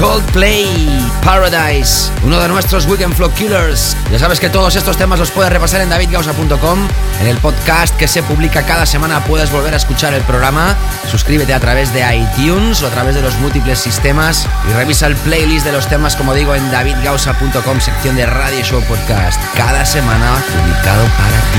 Coldplay, 0.00 0.88
Paradise, 1.24 2.10
uno 2.22 2.40
de 2.40 2.48
nuestros 2.48 2.86
Weekend 2.86 3.14
Flow 3.14 3.32
Killers. 3.32 3.96
Ya 4.12 4.18
sabes 4.18 4.38
que 4.38 4.48
todos 4.48 4.76
estos 4.76 4.96
temas 4.96 5.18
los 5.18 5.30
puedes 5.30 5.52
repasar 5.52 5.80
en 5.80 5.88
davidgausa.com. 5.88 6.88
En 7.20 7.26
el 7.26 7.36
podcast 7.38 7.96
que 7.96 8.06
se 8.06 8.22
publica 8.22 8.62
cada 8.62 8.86
semana 8.86 9.24
puedes 9.24 9.50
volver 9.50 9.74
a 9.74 9.76
escuchar 9.76 10.14
el 10.14 10.22
programa. 10.22 10.76
Suscríbete 11.10 11.52
a 11.52 11.60
través 11.60 11.92
de 11.92 12.04
iTunes 12.16 12.82
o 12.82 12.86
a 12.86 12.90
través 12.90 13.16
de 13.16 13.22
los 13.22 13.34
múltiples 13.36 13.78
sistemas 13.80 14.46
y 14.70 14.72
revisa 14.74 15.06
el 15.08 15.16
playlist 15.16 15.66
de 15.66 15.72
los 15.72 15.88
temas, 15.88 16.14
como 16.14 16.32
digo, 16.34 16.54
en 16.54 16.70
davidgausa.com, 16.70 17.80
sección 17.80 18.14
de 18.16 18.26
Radio 18.26 18.62
Show 18.62 18.80
Podcast. 18.82 19.42
Cada 19.56 19.84
semana 19.84 20.36
publicado 20.52 21.04
para 21.16 21.40
ti. 21.52 21.58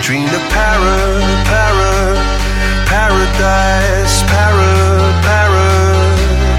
dreamed 0.00 0.32
of 0.32 0.40
para, 0.48 1.20
para, 1.44 2.16
paradise, 2.86 4.22
para, 4.32 4.72
para, 5.26 5.66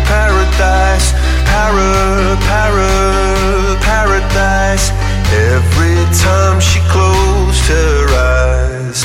paradise, 0.05 1.13
para, 1.49 2.37
para, 2.47 3.79
paradise. 3.81 4.91
Every 5.33 5.97
time 6.19 6.59
she 6.59 6.79
closed 6.91 7.65
her 7.67 8.07
eyes. 8.09 9.01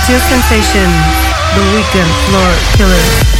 Sutil 0.00 0.20
Sensation. 0.20 0.88
The 1.54 1.76
Weekend 1.76 2.08
Floor 2.24 2.50
Killers. 2.72 3.39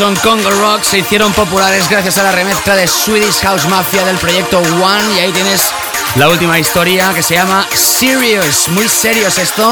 Son 0.00 0.16
Congo 0.16 0.48
Rock, 0.48 0.82
se 0.82 1.00
hicieron 1.00 1.30
populares 1.34 1.86
gracias 1.90 2.16
a 2.16 2.22
la 2.22 2.32
remezcla 2.32 2.74
de 2.74 2.86
Swedish 2.86 3.40
House 3.42 3.68
Mafia 3.68 4.02
del 4.06 4.16
proyecto 4.16 4.58
One 4.58 5.14
y 5.14 5.18
ahí 5.18 5.30
tienes 5.30 5.74
la 6.16 6.30
última 6.30 6.58
historia 6.58 7.12
que 7.12 7.22
se 7.22 7.34
llama 7.34 7.66
Serious. 7.74 8.68
Muy 8.68 8.88
serios 8.88 9.36
esto. 9.36 9.70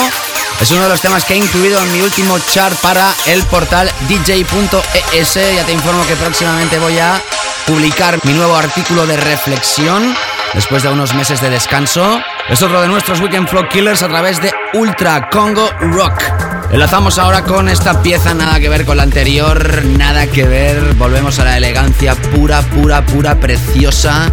Es 0.60 0.70
uno 0.70 0.82
de 0.82 0.90
los 0.90 1.00
temas 1.00 1.24
que 1.24 1.32
he 1.32 1.38
incluido 1.38 1.80
en 1.82 1.90
mi 1.92 2.02
último 2.02 2.38
chart 2.40 2.76
para 2.82 3.14
el 3.24 3.42
portal 3.44 3.90
dj.es. 4.06 5.34
Ya 5.34 5.64
te 5.64 5.72
informo 5.72 6.06
que 6.06 6.16
próximamente 6.16 6.78
voy 6.78 6.98
a 6.98 7.18
publicar 7.66 8.18
mi 8.24 8.34
nuevo 8.34 8.54
artículo 8.54 9.06
de 9.06 9.16
reflexión 9.16 10.14
después 10.52 10.82
de 10.82 10.90
unos 10.90 11.14
meses 11.14 11.40
de 11.40 11.48
descanso. 11.48 12.20
Es 12.50 12.60
otro 12.60 12.82
de 12.82 12.88
nuestros 12.88 13.20
Weekend 13.20 13.48
Flow 13.48 13.66
Killers 13.70 14.02
a 14.02 14.08
través 14.08 14.42
de 14.42 14.52
Ultra 14.74 15.30
Congo 15.30 15.70
Rock. 15.80 16.37
Enlazamos 16.70 17.18
ahora 17.18 17.44
con 17.44 17.68
esta 17.68 18.02
pieza, 18.02 18.34
nada 18.34 18.60
que 18.60 18.68
ver 18.68 18.84
con 18.84 18.98
la 18.98 19.02
anterior, 19.02 19.84
nada 19.96 20.26
que 20.26 20.44
ver. 20.44 20.94
Volvemos 20.94 21.38
a 21.38 21.44
la 21.44 21.56
elegancia 21.56 22.14
pura, 22.14 22.60
pura, 22.60 23.04
pura, 23.06 23.40
preciosa 23.40 24.30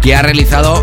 que 0.00 0.14
ha 0.14 0.22
realizado 0.22 0.82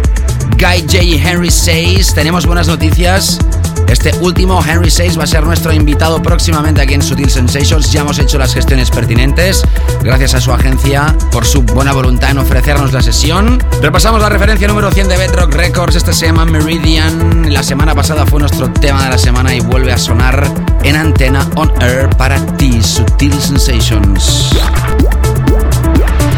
Guy 0.57 0.81
J. 0.81 1.27
Henry 1.27 1.49
6. 1.49 2.13
Tenemos 2.13 2.45
buenas 2.45 2.67
noticias. 2.67 3.39
Este 3.87 4.15
último, 4.19 4.63
Henry 4.63 4.91
6, 4.91 5.19
va 5.19 5.23
a 5.23 5.27
ser 5.27 5.43
nuestro 5.43 5.73
invitado 5.73 6.21
próximamente 6.21 6.81
aquí 6.81 6.93
en 6.93 7.01
Sutil 7.01 7.31
Sensations. 7.31 7.91
Ya 7.91 8.01
hemos 8.01 8.19
hecho 8.19 8.37
las 8.37 8.53
gestiones 8.53 8.91
pertinentes. 8.91 9.63
Gracias 10.03 10.35
a 10.35 10.39
su 10.39 10.53
agencia 10.53 11.15
por 11.31 11.45
su 11.45 11.63
buena 11.63 11.93
voluntad 11.93 12.29
en 12.29 12.37
ofrecernos 12.37 12.93
la 12.93 13.01
sesión. 13.01 13.61
Repasamos 13.81 14.21
la 14.21 14.29
referencia 14.29 14.67
número 14.67 14.91
100 14.91 15.09
de 15.09 15.17
Bedrock 15.17 15.53
Records. 15.55 15.95
Este 15.95 16.13
se 16.13 16.27
llama 16.27 16.45
Meridian. 16.45 17.51
La 17.51 17.63
semana 17.63 17.95
pasada 17.95 18.25
fue 18.25 18.39
nuestro 18.39 18.71
tema 18.71 19.03
de 19.03 19.09
la 19.09 19.17
semana 19.17 19.53
y 19.55 19.59
vuelve 19.61 19.91
a 19.91 19.97
sonar 19.97 20.47
en 20.83 20.95
antena 20.95 21.47
on 21.55 21.71
air 21.81 22.09
para 22.17 22.39
ti, 22.57 22.81
Sutil 22.81 23.33
Sensations. 23.39 24.51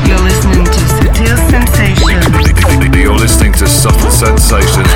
You're 0.06 0.19
listening 0.21 0.65
to 0.65 0.71
Sutil 0.71 1.38
Sensations. 1.49 2.01
You're 2.95 3.19
listening 3.19 3.53
to 3.53 3.67
Subtle 3.67 4.12
Sensations. 4.12 4.88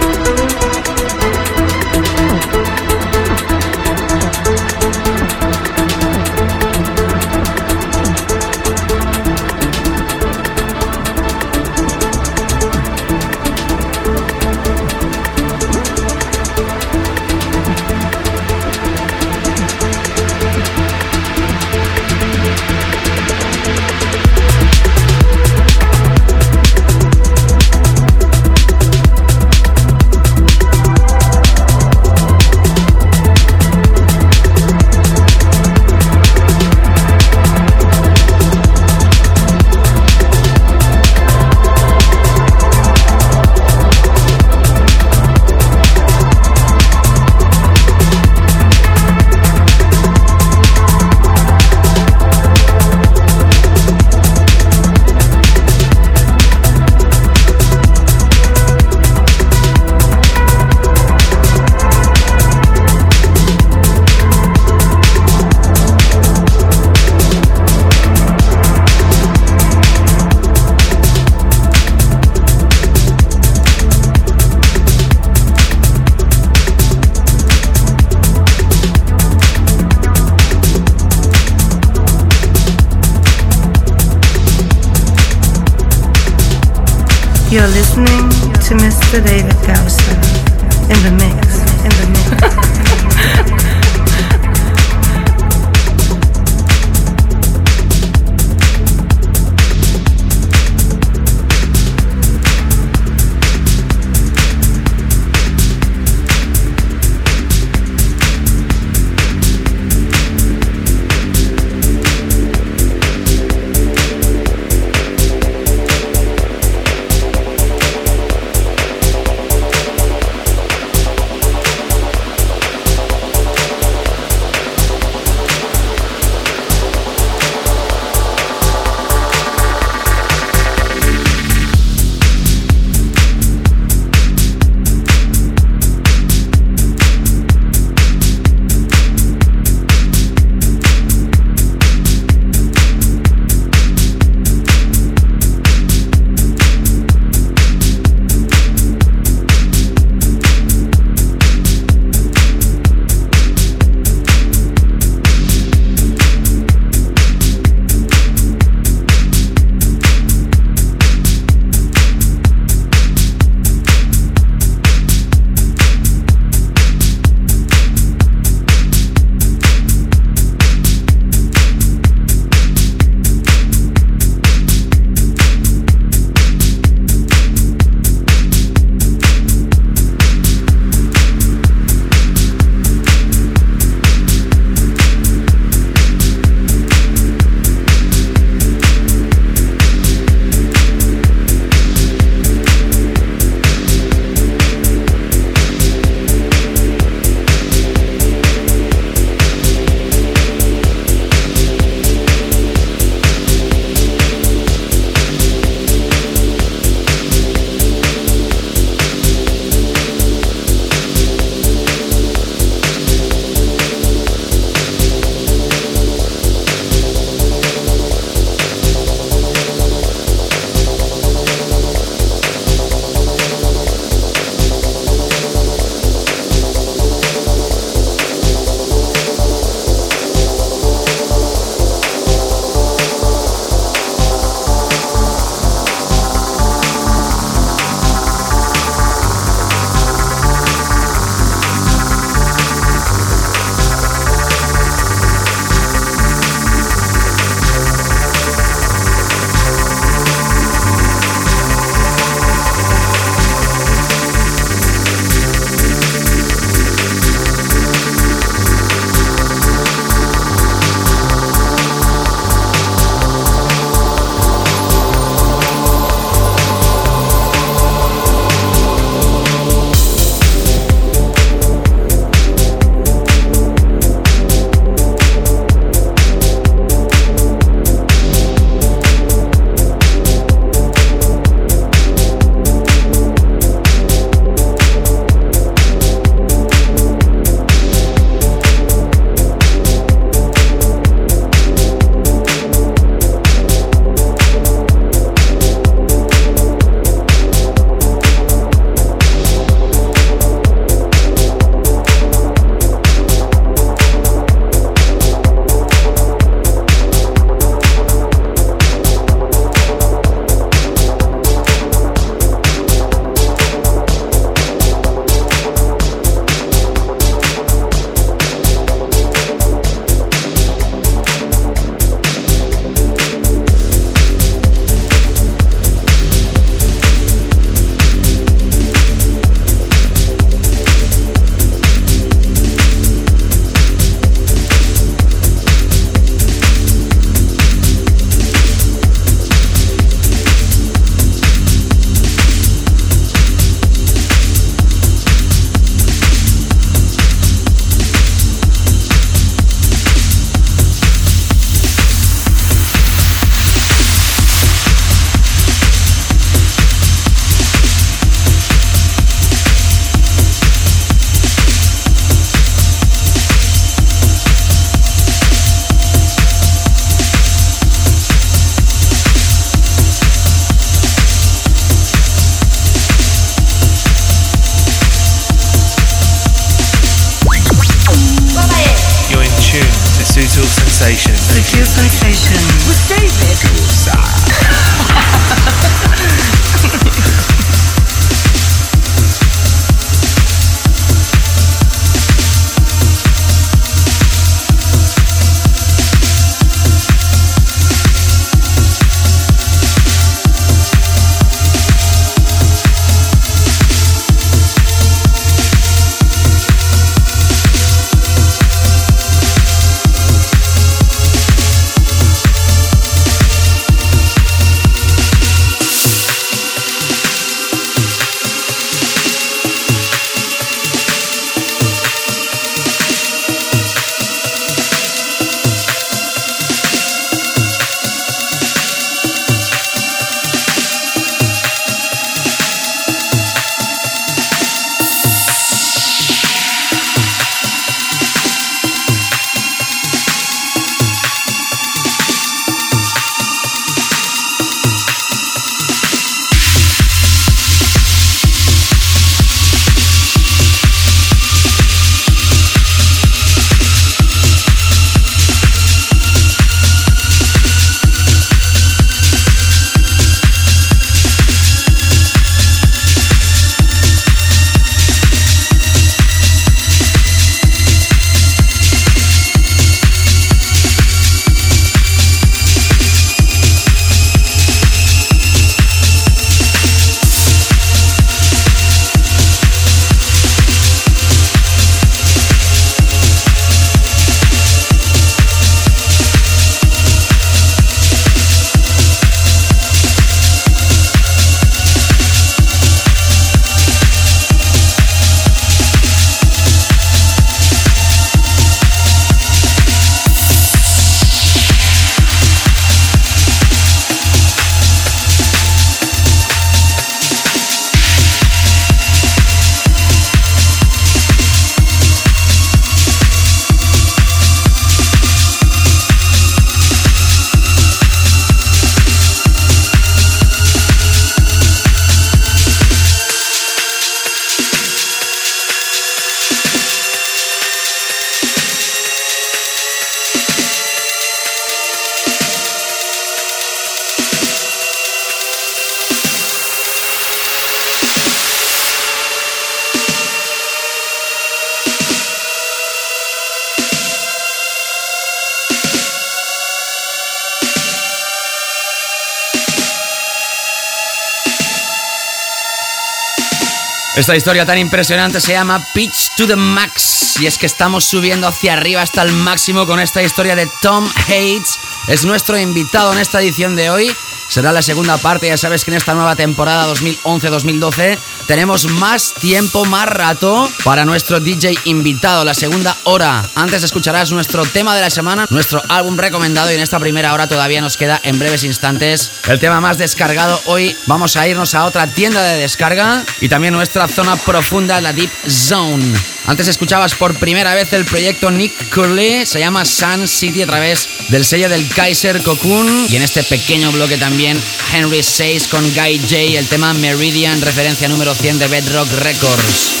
Esta 554.20 554.36
historia 554.36 554.66
tan 554.66 554.76
impresionante 554.76 555.40
se 555.40 555.52
llama 555.52 555.82
Pitch 555.94 556.34
to 556.36 556.46
the 556.46 556.54
Max 556.54 557.40
y 557.40 557.46
es 557.46 557.56
que 557.56 557.64
estamos 557.64 558.04
subiendo 558.04 558.46
hacia 558.46 558.74
arriba 558.74 559.00
hasta 559.00 559.22
el 559.22 559.32
máximo 559.32 559.86
con 559.86 559.98
esta 559.98 560.22
historia 560.22 560.54
de 560.54 560.68
Tom 560.82 561.08
Hates. 561.26 561.78
Es 562.06 562.26
nuestro 562.26 562.58
invitado 562.58 563.14
en 563.14 563.18
esta 563.18 563.40
edición 563.40 563.76
de 563.76 563.88
hoy. 563.88 564.14
Será 564.50 564.72
la 564.72 564.82
segunda 564.82 565.16
parte, 565.16 565.46
ya 565.46 565.56
sabes 565.56 565.84
que 565.84 565.92
en 565.92 565.96
esta 565.96 566.12
nueva 566.12 566.34
temporada 566.34 566.92
2011-2012 566.92 568.18
tenemos 568.48 568.90
más 568.90 569.32
tiempo, 569.32 569.84
más 569.84 570.06
rato 570.06 570.68
para 570.82 571.04
nuestro 571.04 571.38
DJ 571.38 571.78
invitado, 571.84 572.44
la 572.44 572.52
segunda 572.52 572.96
hora. 573.04 573.48
Antes 573.54 573.84
escucharás 573.84 574.32
nuestro 574.32 574.64
tema 574.64 574.96
de 574.96 575.02
la 575.02 575.10
semana, 575.10 575.46
nuestro 575.50 575.80
álbum 575.88 576.16
recomendado 576.16 576.68
y 576.72 576.74
en 576.74 576.80
esta 576.80 576.98
primera 576.98 577.32
hora 577.32 577.46
todavía 577.46 577.80
nos 577.80 577.96
queda 577.96 578.20
en 578.24 578.40
breves 578.40 578.64
instantes 578.64 579.30
el 579.46 579.60
tema 579.60 579.80
más 579.80 579.98
descargado. 579.98 580.60
Hoy 580.64 580.96
vamos 581.06 581.36
a 581.36 581.46
irnos 581.46 581.76
a 581.76 581.84
otra 581.84 582.08
tienda 582.08 582.42
de 582.42 582.58
descarga 582.58 583.24
y 583.40 583.48
también 583.48 583.72
nuestra 583.72 584.08
zona 584.08 584.34
profunda, 584.34 585.00
la 585.00 585.12
Deep 585.12 585.30
Zone. 585.48 586.12
Antes 586.50 586.66
escuchabas 586.66 587.14
por 587.14 587.36
primera 587.36 587.76
vez 587.76 587.92
el 587.92 588.04
proyecto 588.04 588.50
Nick 588.50 588.92
Curley, 588.92 589.46
se 589.46 589.60
llama 589.60 589.84
Sun 589.84 590.26
City 590.26 590.62
a 590.62 590.66
través 590.66 591.08
del 591.28 591.44
sello 591.44 591.68
del 591.68 591.86
Kaiser 591.86 592.42
Cocoon 592.42 593.06
y 593.08 593.14
en 593.14 593.22
este 593.22 593.44
pequeño 593.44 593.92
bloque 593.92 594.18
también 594.18 594.60
Henry 594.92 595.22
Says 595.22 595.68
con 595.68 595.84
Guy 595.94 596.18
J, 596.18 596.58
el 596.58 596.66
tema 596.66 596.92
Meridian, 596.94 597.60
referencia 597.60 598.08
número 598.08 598.34
100 598.34 598.58
de 598.58 598.66
Bedrock 598.66 599.08
Records. 599.20 600.00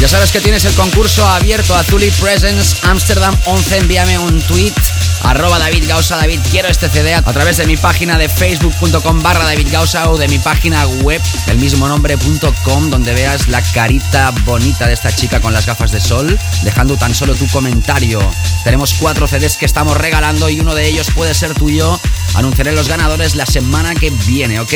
Ya 0.00 0.08
sabes 0.08 0.32
que 0.32 0.40
tienes 0.40 0.64
el 0.64 0.72
concurso 0.72 1.26
abierto 1.26 1.74
Azuli 1.74 2.10
Presents 2.12 2.84
Amsterdam 2.84 3.36
11. 3.44 3.76
Envíame 3.76 4.18
un 4.18 4.40
tweet 4.40 4.72
arroba 5.22 5.58
David 5.58 5.88
Gausa, 5.88 6.16
David, 6.16 6.40
quiero 6.50 6.68
este 6.68 6.88
CD 6.88 7.14
a 7.14 7.22
través 7.22 7.56
de 7.56 7.66
mi 7.66 7.76
página 7.76 8.18
de 8.18 8.28
facebook.com 8.28 9.22
barra 9.22 9.44
David 9.44 9.68
Gausa 9.70 10.10
o 10.10 10.18
de 10.18 10.28
mi 10.28 10.38
página 10.38 10.86
web 11.02 11.20
del 11.46 11.58
mismo 11.58 11.88
nombre.com 11.88 12.90
donde 12.90 13.14
veas 13.14 13.48
la 13.48 13.62
carita 13.72 14.32
bonita 14.44 14.86
de 14.86 14.94
esta 14.94 15.14
chica 15.14 15.40
con 15.40 15.52
las 15.52 15.66
gafas 15.66 15.92
de 15.92 16.00
sol, 16.00 16.38
dejando 16.62 16.96
tan 16.96 17.14
solo 17.14 17.34
tu 17.34 17.46
comentario. 17.48 18.20
Tenemos 18.64 18.94
cuatro 18.94 19.26
CDs 19.26 19.56
que 19.56 19.66
estamos 19.66 19.96
regalando 19.96 20.48
y 20.48 20.60
uno 20.60 20.74
de 20.74 20.86
ellos 20.86 21.08
puede 21.14 21.34
ser 21.34 21.54
tuyo. 21.54 21.98
Anunciaré 22.34 22.72
los 22.72 22.88
ganadores 22.88 23.34
la 23.34 23.46
semana 23.46 23.94
que 23.94 24.10
viene, 24.26 24.60
¿ok? 24.60 24.72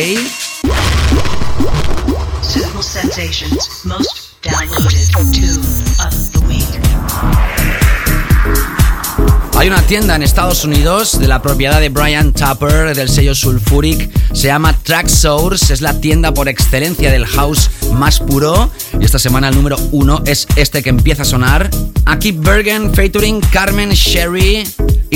Hay 9.59 9.69
una 9.69 9.81
tienda 9.81 10.15
en 10.15 10.23
Estados 10.23 10.65
Unidos 10.65 11.19
de 11.19 11.29
la 11.29 11.41
propiedad 11.41 11.81
de 11.81 11.89
Brian 11.89 12.35
Tupper 12.35 12.95
del 12.95 13.09
sello 13.09 13.35
Sulfuric. 13.35 14.11
Se 14.35 14.49
llama 14.49 14.79
Track 14.83 15.09
Source. 15.09 15.73
Es 15.73 15.81
la 15.81 15.99
tienda 15.99 16.35
por 16.35 16.49
excelencia 16.49 17.11
del 17.11 17.25
house 17.25 17.71
más 17.95 18.21
puro. 18.21 18.71
Y 19.01 19.05
esta 19.07 19.19
semana 19.19 19.49
el 19.49 19.57
número 19.57 19.79
uno 19.93 20.23
es 20.27 20.47
este 20.57 20.83
que 20.83 20.91
empieza 20.91 21.23
a 21.23 21.25
sonar. 21.25 21.71
Aquí 22.05 22.33
Bergen 22.33 22.93
featuring 22.93 23.41
Carmen 23.51 23.91
Sherry. 23.93 24.65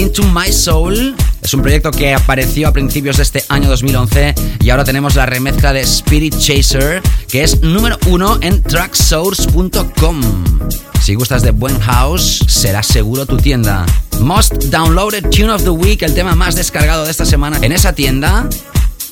Into 0.01 0.22
My 0.22 0.51
Soul. 0.51 1.14
Es 1.42 1.53
un 1.53 1.61
proyecto 1.61 1.90
que 1.90 2.14
apareció 2.14 2.68
a 2.68 2.72
principios 2.72 3.18
de 3.18 3.22
este 3.22 3.44
año 3.51 3.68
2011 3.68 4.34
y 4.61 4.70
ahora 4.70 4.82
tenemos 4.82 5.14
la 5.14 5.26
remezcla 5.26 5.74
de 5.74 5.82
Spirit 5.82 6.34
Chaser, 6.38 7.03
que 7.28 7.42
es 7.42 7.61
número 7.61 7.98
uno 8.07 8.38
en 8.40 8.62
tracksource.com. 8.62 10.20
Si 11.03 11.14
gustas 11.14 11.42
de 11.42 11.51
buen 11.51 11.78
house, 11.80 12.42
será 12.48 12.82
seguro 12.82 13.26
tu 13.26 13.36
tienda. 13.36 13.84
Most 14.20 14.55
Downloaded 14.70 15.28
Tune 15.28 15.51
of 15.51 15.64
the 15.64 15.70
Week, 15.70 16.01
el 16.03 16.14
tema 16.14 16.34
más 16.34 16.55
descargado 16.55 17.05
de 17.05 17.11
esta 17.11 17.26
semana 17.26 17.59
en 17.61 17.72
esa 17.72 17.92
tienda, 17.92 18.48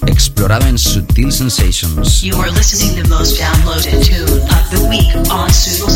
explorado 0.06 0.66
en 0.68 0.78
Sutil 0.78 1.30
Sensations. 1.30 2.22
You 2.22 2.40
are 2.40 2.50
listening 2.50 3.02
to 3.02 3.08
most 3.10 3.38
downloaded 3.38 4.02
tune 4.02 4.24
of 4.24 4.70
the 4.70 4.88
week 4.88 5.14
on 5.30 5.52
Suitable 5.52 5.92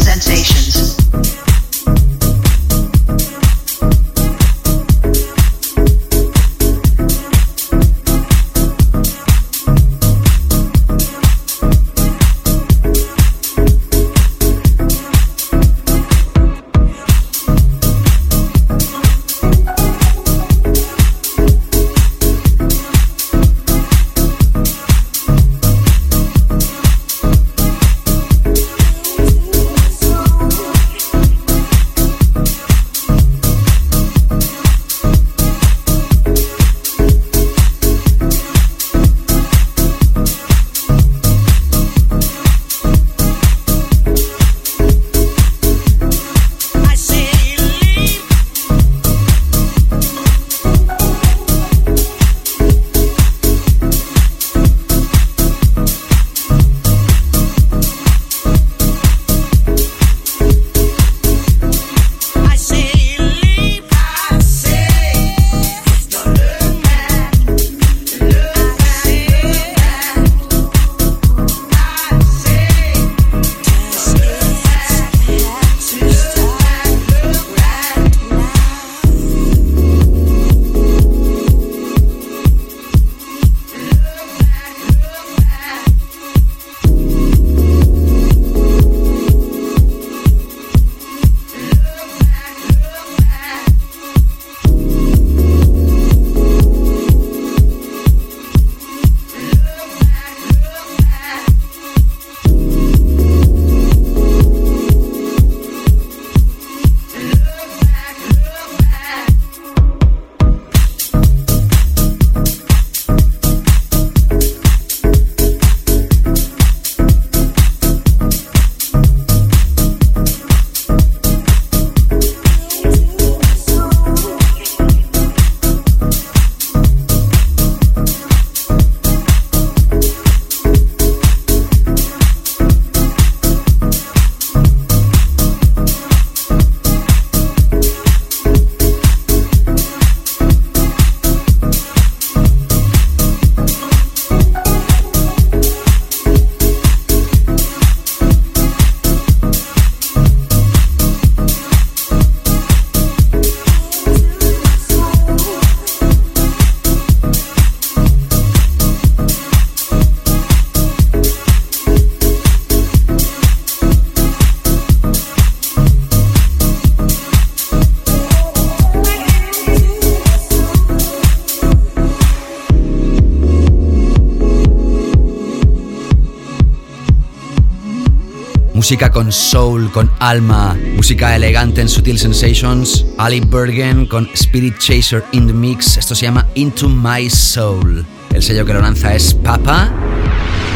Música 178.93 179.11
con 179.11 179.33
soul, 179.33 179.91
con 179.91 180.11
alma, 180.19 180.77
música 180.97 181.35
elegante 181.35 181.81
en 181.81 181.89
Sutil 181.89 182.19
Sensations. 182.19 183.07
Ali 183.17 183.41
Bergen 183.41 184.05
con 184.05 184.29
Spirit 184.35 184.77
Chaser 184.77 185.25
in 185.33 185.47
the 185.47 185.53
Mix. 185.55 185.97
Esto 185.97 186.15
se 186.15 186.27
llama 186.27 186.47
Into 186.57 186.91
My 186.91 187.31
Soul. 187.31 188.05
El 188.35 188.43
sello 188.43 188.67
que 188.67 188.75
lo 188.75 188.83
lanza 188.83 189.15
es 189.15 189.33
Papa. 189.33 189.91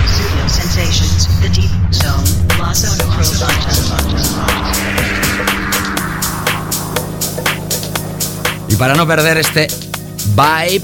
Sutil 0.06 0.48
Sensations, 0.48 1.28
The 1.42 1.48
Deep 1.60 1.92
Zone, 1.92 2.56
Plaza 2.56 2.96
Y 8.70 8.76
para 8.76 8.94
no 8.94 9.06
perder 9.06 9.36
este 9.36 9.66
vibe, 10.28 10.82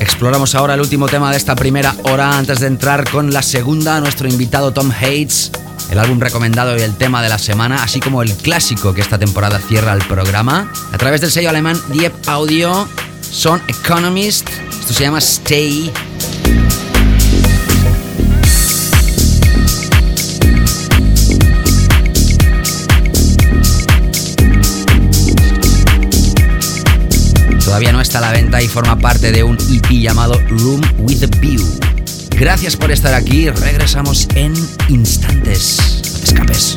exploramos 0.00 0.56
ahora 0.56 0.74
el 0.74 0.80
último 0.80 1.06
tema 1.06 1.30
de 1.30 1.36
esta 1.36 1.54
primera 1.54 1.94
hora 2.10 2.36
antes 2.36 2.58
de 2.58 2.66
entrar 2.66 3.08
con 3.08 3.32
la 3.32 3.42
segunda, 3.42 4.00
nuestro 4.00 4.26
invitado 4.26 4.72
Tom 4.72 4.90
Hates, 4.90 5.52
el 5.92 5.98
álbum 5.98 6.18
recomendado 6.20 6.74
y 6.78 6.80
el 6.80 6.96
tema 6.96 7.22
de 7.22 7.28
la 7.28 7.38
semana, 7.38 7.82
así 7.82 8.00
como 8.00 8.22
el 8.22 8.32
clásico 8.32 8.94
que 8.94 9.02
esta 9.02 9.18
temporada 9.18 9.58
cierra 9.58 9.92
el 9.92 10.02
programa. 10.06 10.72
A 10.90 10.96
través 10.96 11.20
del 11.20 11.30
sello 11.30 11.50
alemán 11.50 11.78
Diep 11.88 12.14
Audio, 12.26 12.88
Son 13.20 13.60
Economist, 13.68 14.48
esto 14.70 14.94
se 14.94 15.04
llama 15.04 15.18
Stay. 15.18 15.92
Todavía 27.62 27.92
no 27.92 28.00
está 28.00 28.16
a 28.16 28.22
la 28.22 28.32
venta 28.32 28.62
y 28.62 28.68
forma 28.68 28.98
parte 28.98 29.30
de 29.30 29.44
un 29.44 29.58
EP 29.70 29.90
llamado 29.90 30.40
Room 30.48 30.80
with 31.00 31.22
a 31.22 31.26
View. 31.38 31.91
Gracias 32.42 32.76
por 32.76 32.90
estar 32.90 33.14
aquí, 33.14 33.48
regresamos 33.50 34.26
en 34.34 34.52
instantes. 34.88 35.78
escapes. 36.24 36.74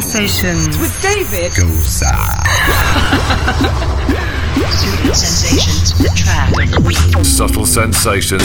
Sensations 0.00 0.78
with 0.78 1.02
David 1.02 1.52
Goza. 1.56 2.14
Super 4.70 5.12
Sensations 5.12 5.92
track 6.14 6.54
of. 6.54 7.26
Subtle 7.26 7.66
Sensations. 7.66 8.42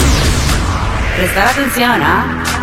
Prestad 1.15 1.49
atención, 1.49 2.01
¿ah? 2.01 2.62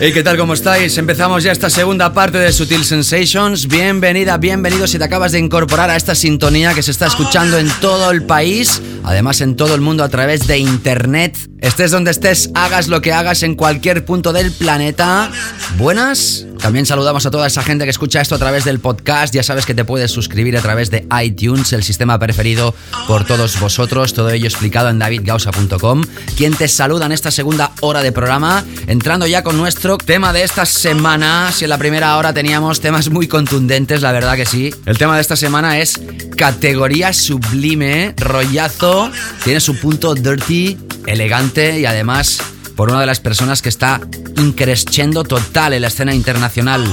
Hey, 0.00 0.12
¿qué 0.12 0.24
tal? 0.24 0.36
¿Cómo 0.36 0.54
estáis? 0.54 0.98
Empezamos 0.98 1.44
ya 1.44 1.52
esta 1.52 1.70
segunda 1.70 2.12
parte 2.12 2.38
de 2.38 2.52
Sutil 2.52 2.84
Sensations. 2.84 3.68
Bienvenida, 3.68 4.36
bienvenido 4.38 4.88
si 4.88 4.98
te 4.98 5.04
acabas 5.04 5.30
de 5.30 5.38
incorporar 5.38 5.88
a 5.88 5.94
esta 5.94 6.16
sintonía 6.16 6.74
que 6.74 6.82
se 6.82 6.90
está 6.90 7.06
escuchando 7.06 7.58
en 7.58 7.68
todo 7.80 8.10
el 8.10 8.24
país, 8.24 8.82
además 9.04 9.40
en 9.40 9.54
todo 9.54 9.72
el 9.76 9.80
mundo 9.80 10.02
a 10.02 10.08
través 10.08 10.48
de 10.48 10.58
internet. 10.58 11.38
Estés 11.60 11.92
donde 11.92 12.10
estés, 12.10 12.50
hagas 12.54 12.88
lo 12.88 13.00
que 13.00 13.12
hagas 13.12 13.44
en 13.44 13.54
cualquier 13.54 14.04
punto 14.04 14.32
del 14.32 14.50
planeta. 14.50 15.30
Buenas. 15.78 16.44
También 16.60 16.86
saludamos 16.86 17.24
a 17.26 17.30
toda 17.30 17.46
esa 17.46 17.62
gente 17.62 17.84
que 17.84 17.90
escucha 17.90 18.20
esto 18.20 18.34
a 18.34 18.38
través 18.38 18.64
del 18.64 18.80
podcast. 18.80 19.34
Ya 19.34 19.42
sabes 19.42 19.66
que 19.66 19.74
te 19.74 19.84
puedes 19.84 20.10
suscribir 20.10 20.56
a 20.56 20.62
través 20.62 20.90
de 20.90 21.06
iTunes, 21.22 21.72
el 21.72 21.82
sistema 21.82 22.18
preferido 22.18 22.74
por 23.06 23.24
todos 23.24 23.60
vosotros. 23.60 24.12
Todo 24.12 24.30
ello 24.30 24.46
explicado 24.46 24.88
en 24.88 24.98
davidgausa.com. 24.98 26.02
Quien 26.36 26.54
te 26.54 26.68
saluda 26.68 27.06
en 27.06 27.12
esta 27.12 27.30
segunda 27.30 27.72
hora 27.80 28.02
de 28.02 28.12
programa, 28.12 28.64
entrando 28.86 29.26
ya 29.26 29.42
con 29.42 29.56
nuestro 29.56 29.93
tema 29.98 30.32
de 30.32 30.42
esta 30.42 30.66
semana. 30.66 31.50
Si 31.52 31.64
en 31.64 31.70
la 31.70 31.78
primera 31.78 32.16
hora 32.16 32.32
teníamos 32.32 32.80
temas 32.80 33.10
muy 33.10 33.28
contundentes, 33.28 34.02
la 34.02 34.12
verdad 34.12 34.36
que 34.36 34.46
sí. 34.46 34.74
El 34.86 34.98
tema 34.98 35.14
de 35.14 35.20
esta 35.20 35.36
semana 35.36 35.78
es 35.78 36.00
categoría 36.36 37.12
sublime, 37.12 38.14
rollazo. 38.16 39.10
Tiene 39.42 39.60
su 39.60 39.78
punto 39.78 40.14
dirty, 40.14 40.78
elegante 41.06 41.80
y 41.80 41.86
además 41.86 42.38
por 42.76 42.90
una 42.90 43.00
de 43.00 43.06
las 43.06 43.20
personas 43.20 43.62
que 43.62 43.68
está 43.68 44.00
increscendo 44.36 45.24
total 45.24 45.72
en 45.72 45.82
la 45.82 45.88
escena 45.88 46.14
internacional. 46.14 46.84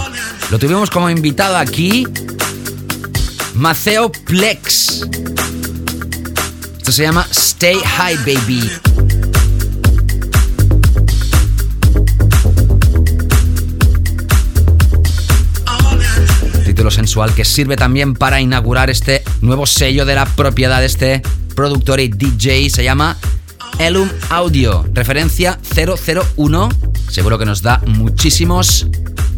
Lo 0.49 0.59
tuvimos 0.59 0.89
como 0.89 1.09
invitado 1.09 1.57
aquí, 1.57 2.07
Maceo 3.55 4.11
Plex. 4.11 5.01
Esto 6.77 6.91
se 6.91 7.03
llama 7.03 7.27
Stay 7.31 7.77
High 7.77 8.17
Baby. 8.17 9.11
Sensual 16.89 17.36
que 17.36 17.45
sirve 17.45 17.75
también 17.75 18.15
para 18.15 18.41
inaugurar 18.41 18.89
este 18.89 19.21
nuevo 19.41 19.65
sello 19.67 20.05
de 20.05 20.15
la 20.15 20.25
propiedad 20.25 20.79
de 20.79 20.86
este 20.88 21.21
productor 21.55 21.99
y 21.99 22.07
DJ. 22.07 22.69
Se 22.69 22.84
llama 22.84 23.17
Elum 23.80 24.09
Audio, 24.30 24.86
referencia 24.93 25.59
001. 25.76 26.69
Seguro 27.09 27.38
que 27.38 27.45
nos 27.45 27.61
da 27.61 27.82
muchísimos 27.86 28.88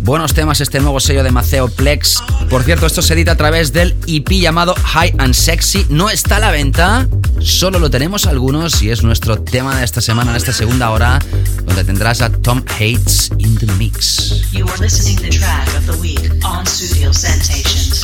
buenos 0.03 0.33
temas 0.33 0.59
este 0.59 0.79
nuevo 0.79 0.99
sello 0.99 1.23
de 1.23 1.31
Maceo 1.31 1.69
Plex. 1.69 2.21
Por 2.49 2.63
cierto, 2.63 2.85
esto 2.85 3.01
se 3.01 3.13
edita 3.13 3.31
a 3.31 3.37
través 3.37 3.71
del 3.71 3.95
EP 4.07 4.29
llamado 4.29 4.75
High 4.75 5.15
and 5.17 5.33
Sexy. 5.33 5.85
No 5.89 6.09
está 6.09 6.37
a 6.37 6.39
la 6.39 6.51
venta, 6.51 7.07
solo 7.39 7.79
lo 7.79 7.89
tenemos 7.89 8.25
algunos 8.25 8.81
y 8.81 8.91
es 8.91 9.03
nuestro 9.03 9.39
tema 9.39 9.77
de 9.77 9.85
esta 9.85 10.01
semana, 10.01 10.31
en 10.31 10.37
esta 10.37 10.53
segunda 10.53 10.91
hora, 10.91 11.19
donde 11.65 11.83
tendrás 11.85 12.21
a 12.21 12.29
Tom 12.29 12.63
Hates 12.67 13.31
in 13.37 13.55
the 13.57 13.65
mix. 13.77 14.51
You 14.51 14.67
are 14.67 14.77
listening 14.79 15.17
track 15.31 15.67
of 15.77 15.85
the 15.85 15.97
week 16.01 16.31
on 16.43 16.65
Studio 16.67 17.13
Sensations. 17.13 18.03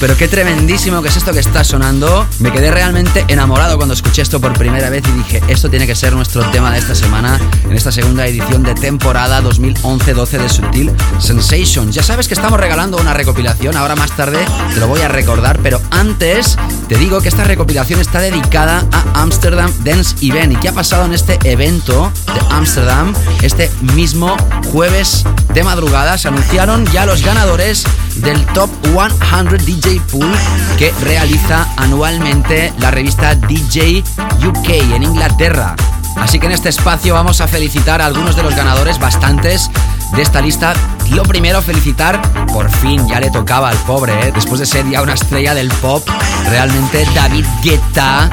Pero 0.00 0.16
qué 0.16 0.28
tremendísimo 0.28 1.02
que 1.02 1.08
es 1.08 1.16
esto 1.16 1.32
que 1.32 1.40
está 1.40 1.62
sonando. 1.62 2.26
Me 2.38 2.50
quedé 2.50 2.70
realmente 2.70 3.26
enamorado 3.28 3.76
cuando 3.76 3.92
escuché 3.92 4.22
esto 4.22 4.40
por 4.40 4.54
primera 4.54 4.88
vez 4.88 5.04
y 5.06 5.12
dije, 5.12 5.42
esto 5.48 5.68
tiene 5.68 5.86
que 5.86 5.94
ser 5.94 6.14
nuestro 6.14 6.42
tema 6.50 6.72
de 6.72 6.78
esta 6.78 6.94
semana, 6.94 7.38
en 7.64 7.76
esta 7.76 7.92
segunda 7.92 8.26
edición 8.26 8.62
de 8.62 8.74
temporada 8.74 9.42
2011-12 9.42 10.26
de 10.38 10.48
Subtil 10.48 10.92
Sensations. 11.18 11.94
Ya 11.94 12.02
sabes 12.02 12.28
que 12.28 12.34
estamos 12.34 12.58
regalando 12.58 12.96
una 12.96 13.12
recopilación, 13.12 13.76
ahora 13.76 13.94
más 13.94 14.16
tarde 14.16 14.38
te 14.72 14.80
lo 14.80 14.88
voy 14.88 15.02
a 15.02 15.08
recordar, 15.08 15.60
pero 15.62 15.80
antes 15.90 16.56
te 16.88 16.96
digo 16.96 17.20
que 17.20 17.28
esta 17.28 17.44
recopilación 17.44 18.00
está 18.00 18.20
dedicada 18.20 18.84
a 18.92 19.22
Amsterdam 19.22 19.70
Dance 19.84 20.16
Event. 20.22 20.54
¿Y 20.54 20.56
qué 20.56 20.68
ha 20.70 20.72
pasado 20.72 21.04
en 21.04 21.12
este 21.12 21.38
evento 21.44 22.10
de 22.26 22.54
Amsterdam 22.54 23.12
este 23.42 23.70
mismo 23.94 24.34
jueves 24.72 25.24
de 25.52 25.62
madrugada? 25.62 26.16
Se 26.16 26.28
anunciaron 26.28 26.86
ya 26.86 27.04
los 27.04 27.22
ganadores 27.22 27.84
del 28.22 28.44
Top 28.46 28.70
100 28.82 29.64
DJ 29.64 30.00
Pool 30.10 30.30
que 30.78 30.92
realiza 31.02 31.66
anualmente 31.76 32.72
la 32.78 32.90
revista 32.90 33.34
DJ 33.34 34.02
UK 34.46 34.68
en 34.94 35.02
Inglaterra. 35.02 35.74
Así 36.16 36.38
que 36.38 36.46
en 36.46 36.52
este 36.52 36.68
espacio 36.68 37.14
vamos 37.14 37.40
a 37.40 37.48
felicitar 37.48 38.02
a 38.02 38.06
algunos 38.06 38.36
de 38.36 38.42
los 38.42 38.54
ganadores, 38.54 38.98
bastantes 38.98 39.70
de 40.14 40.22
esta 40.22 40.40
lista. 40.40 40.74
Lo 41.10 41.22
primero, 41.22 41.62
felicitar, 41.62 42.20
por 42.52 42.70
fin 42.70 43.06
ya 43.08 43.20
le 43.20 43.30
tocaba 43.30 43.68
al 43.68 43.78
pobre, 43.78 44.28
¿eh? 44.28 44.32
después 44.34 44.60
de 44.60 44.66
ser 44.66 44.88
ya 44.88 45.02
una 45.02 45.14
estrella 45.14 45.54
del 45.54 45.68
pop, 45.68 46.06
realmente 46.48 47.06
David 47.14 47.46
Guetta 47.62 48.30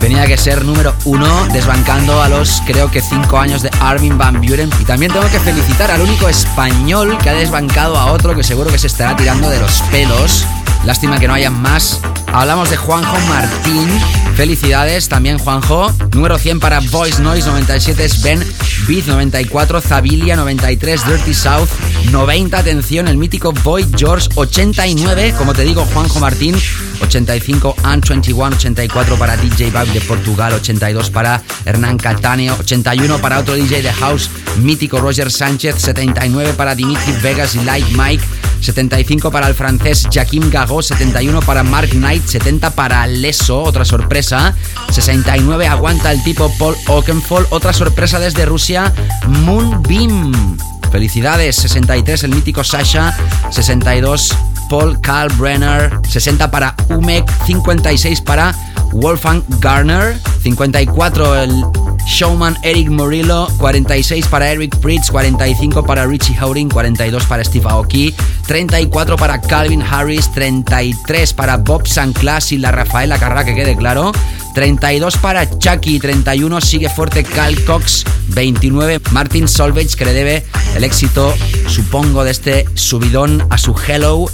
tenía 0.00 0.26
que 0.26 0.36
ser 0.36 0.64
número 0.64 0.94
uno, 1.04 1.46
desbancando 1.52 2.22
a 2.22 2.28
los 2.28 2.62
creo 2.66 2.90
que 2.90 3.00
cinco 3.00 3.38
años 3.38 3.62
de 3.62 3.70
Armin 3.80 4.18
Van 4.18 4.40
Buren. 4.40 4.70
Y 4.80 4.84
también 4.84 5.12
tengo 5.12 5.28
que 5.30 5.40
felicitar 5.40 5.90
al 5.90 6.00
único 6.00 6.28
español 6.28 7.16
que 7.18 7.30
ha 7.30 7.34
desbancado 7.34 7.96
a 7.96 8.12
otro 8.12 8.34
que 8.34 8.42
seguro 8.42 8.70
que 8.70 8.78
se 8.78 8.86
estará 8.86 9.16
tirando 9.16 9.48
de 9.50 9.60
los 9.60 9.82
pelos. 9.90 10.44
Lástima 10.84 11.18
que 11.18 11.28
no 11.28 11.34
haya 11.34 11.50
más. 11.50 12.00
Hablamos 12.32 12.70
de 12.70 12.76
Juanjo 12.76 13.18
Martín. 13.28 13.88
Felicidades 14.36 15.08
también, 15.08 15.38
Juanjo. 15.38 15.92
Número 16.12 16.38
100 16.38 16.60
para 16.60 16.80
Voice 16.80 17.20
Noise, 17.20 17.48
97 17.48 18.04
es 18.04 18.22
Ben 18.22 18.44
Beat, 18.86 19.06
94 19.06 19.80
Zabilia, 19.80 20.36
93 20.36 21.06
Dirty 21.06 21.34
South, 21.34 21.68
90 22.10 22.56
atención 22.56 23.08
el 23.08 23.16
mítico 23.16 23.52
Boy 23.52 23.86
George, 23.96 24.28
89 24.34 25.34
como 25.36 25.52
te 25.52 25.62
digo 25.62 25.84
Juanjo 25.92 26.20
Martín, 26.20 26.56
85 27.00 27.76
and 27.84 28.04
21, 28.06 28.56
84 28.56 29.16
para 29.16 29.36
DJ 29.36 29.70
Bug 29.70 29.86
de 29.92 30.00
Portugal, 30.00 30.52
82 30.54 31.10
para 31.10 31.42
Hernán 31.64 31.96
Catáneo, 31.98 32.56
81 32.58 33.18
para 33.18 33.38
otro 33.38 33.54
DJ 33.54 33.82
de 33.82 33.92
House, 33.92 34.30
mítico 34.58 35.00
Roger 35.00 35.30
Sánchez, 35.30 35.76
79 35.76 36.54
para 36.54 36.74
Dimitri 36.74 37.12
Vegas 37.22 37.54
y 37.54 37.64
Light 37.64 37.86
Mike, 37.90 38.24
75 38.60 39.30
para 39.30 39.48
el 39.48 39.54
francés 39.54 40.08
Jaquim 40.12 40.50
Gago, 40.50 40.82
71 40.82 41.40
para 41.42 41.62
Mark 41.62 41.90
Knight, 41.90 42.26
70 42.26 42.70
para 42.70 43.06
Leso, 43.06 43.62
otra 43.62 43.84
sorpresa, 43.84 44.54
69 44.90 45.66
aguanta 45.66 46.12
el 46.12 46.22
tipo 46.22 46.52
Paul 46.58 46.76
Oakenfold, 46.88 47.46
otra 47.50 47.72
sorpresa 47.72 48.18
desde 48.18 48.46
Rusia, 48.46 48.92
Moonbeam. 49.26 50.56
Felicidades, 50.90 51.56
63 51.56 52.24
el 52.24 52.30
mítico 52.30 52.64
Sasha, 52.64 53.14
62 53.50 54.34
Paul 54.68 54.98
Brenner 55.38 55.90
60 56.08 56.50
para 56.50 56.74
Umek, 56.90 57.24
56 57.46 58.20
para 58.20 58.54
Wolfgang 58.92 59.42
Garner, 59.60 60.16
54 60.42 61.42
el 61.42 61.64
Showman 62.08 62.56
Eric 62.62 62.88
Morillo, 62.88 63.48
46 63.58 64.26
para 64.28 64.50
Eric 64.50 64.76
Pritz, 64.78 65.10
45 65.10 65.84
para 65.84 66.06
Richie 66.06 66.36
Howling, 66.40 66.68
42 66.68 67.24
para 67.26 67.44
Steve 67.44 67.66
Aoki, 67.68 68.14
34 68.46 69.16
para 69.16 69.40
Calvin 69.42 69.82
Harris, 69.82 70.32
33 70.32 71.34
para 71.34 71.58
Bob 71.58 71.86
Sanclas 71.86 72.50
y 72.50 72.58
la 72.58 72.72
Rafaela 72.72 73.18
Carrá, 73.18 73.44
que 73.44 73.54
quede 73.54 73.76
claro, 73.76 74.12
32 74.54 75.18
para 75.18 75.58
Chucky, 75.58 76.00
31 76.00 76.60
sigue 76.62 76.88
fuerte 76.88 77.24
Cal 77.24 77.62
Cox, 77.64 78.04
29 78.28 79.00
Martin 79.12 79.46
Solveig, 79.46 79.94
que 79.94 80.06
le 80.06 80.14
debe 80.14 80.46
el 80.74 80.84
éxito, 80.84 81.34
supongo, 81.68 82.24
de 82.24 82.30
este 82.30 82.64
subidón 82.74 83.46
a 83.50 83.58
su 83.58 83.74
Hello, 83.86 84.24